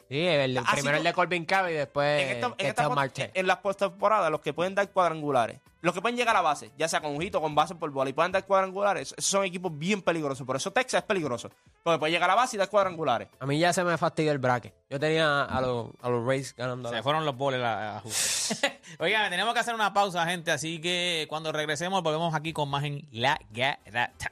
Sí, 0.09 0.19
el, 0.25 0.59
primero 0.73 0.97
el 0.97 1.03
de 1.03 1.13
Corbin 1.13 1.45
Cave 1.45 1.71
y 1.71 1.75
después 1.75 2.19
en, 2.21 2.29
esta- 2.29 2.55
en 2.57 2.65
esta 2.67 3.29
en 3.33 3.47
las 3.47 3.57
postemporadas, 3.57 4.31
los 4.31 4.41
que 4.41 4.53
pueden 4.53 4.73
dar 4.75 4.89
cuadrangulares, 4.91 5.59
los 5.83 5.93
que 5.93 6.01
pueden 6.01 6.17
llegar 6.17 6.35
a 6.35 6.39
la 6.39 6.41
base, 6.41 6.71
ya 6.77 6.87
sea 6.87 7.01
con 7.01 7.15
un 7.15 7.21
hito, 7.21 7.39
con 7.41 7.53
base 7.53 7.75
por 7.75 7.91
bola, 7.91 8.09
y 8.09 8.13
pueden 8.13 8.31
dar 8.31 8.43
cuadrangulares, 8.45 9.13
esos 9.17 9.29
son 9.29 9.45
equipos 9.45 9.71
bien 9.77 10.01
peligrosos. 10.01 10.47
Por 10.47 10.55
eso 10.55 10.71
Texas 10.71 11.01
es 11.01 11.05
peligroso. 11.05 11.51
Porque 11.83 11.99
puede 11.99 12.11
llegar 12.13 12.29
a 12.31 12.35
la 12.35 12.41
base 12.41 12.55
y 12.55 12.59
dar 12.59 12.69
cuadrangulares. 12.69 13.27
A 13.39 13.45
mí 13.45 13.59
ya 13.59 13.71
se 13.73 13.83
me 13.83 13.97
fastidió 13.97 14.31
el 14.31 14.39
bracket. 14.39 14.73
Yo 14.89 14.99
tenía 14.99 15.43
a 15.43 15.61
los, 15.61 15.89
a 16.01 16.09
los 16.09 16.25
Rays 16.25 16.55
ganando. 16.55 16.89
Se 16.89 16.95
la- 16.95 17.03
fueron 17.03 17.25
los 17.25 17.35
boles 17.37 17.61
a, 17.61 17.97
a 17.97 17.99
jugar. 18.01 18.79
Oigan, 18.99 19.29
tenemos 19.29 19.53
que 19.53 19.59
hacer 19.59 19.75
una 19.75 19.93
pausa, 19.93 20.25
gente. 20.25 20.51
Así 20.51 20.79
que 20.81 21.25
cuando 21.29 21.51
regresemos, 21.51 22.01
volvemos 22.01 22.33
aquí 22.33 22.53
con 22.53 22.69
más 22.69 22.83
en 22.85 23.05
La 23.11 23.37
Garata. 23.51 24.31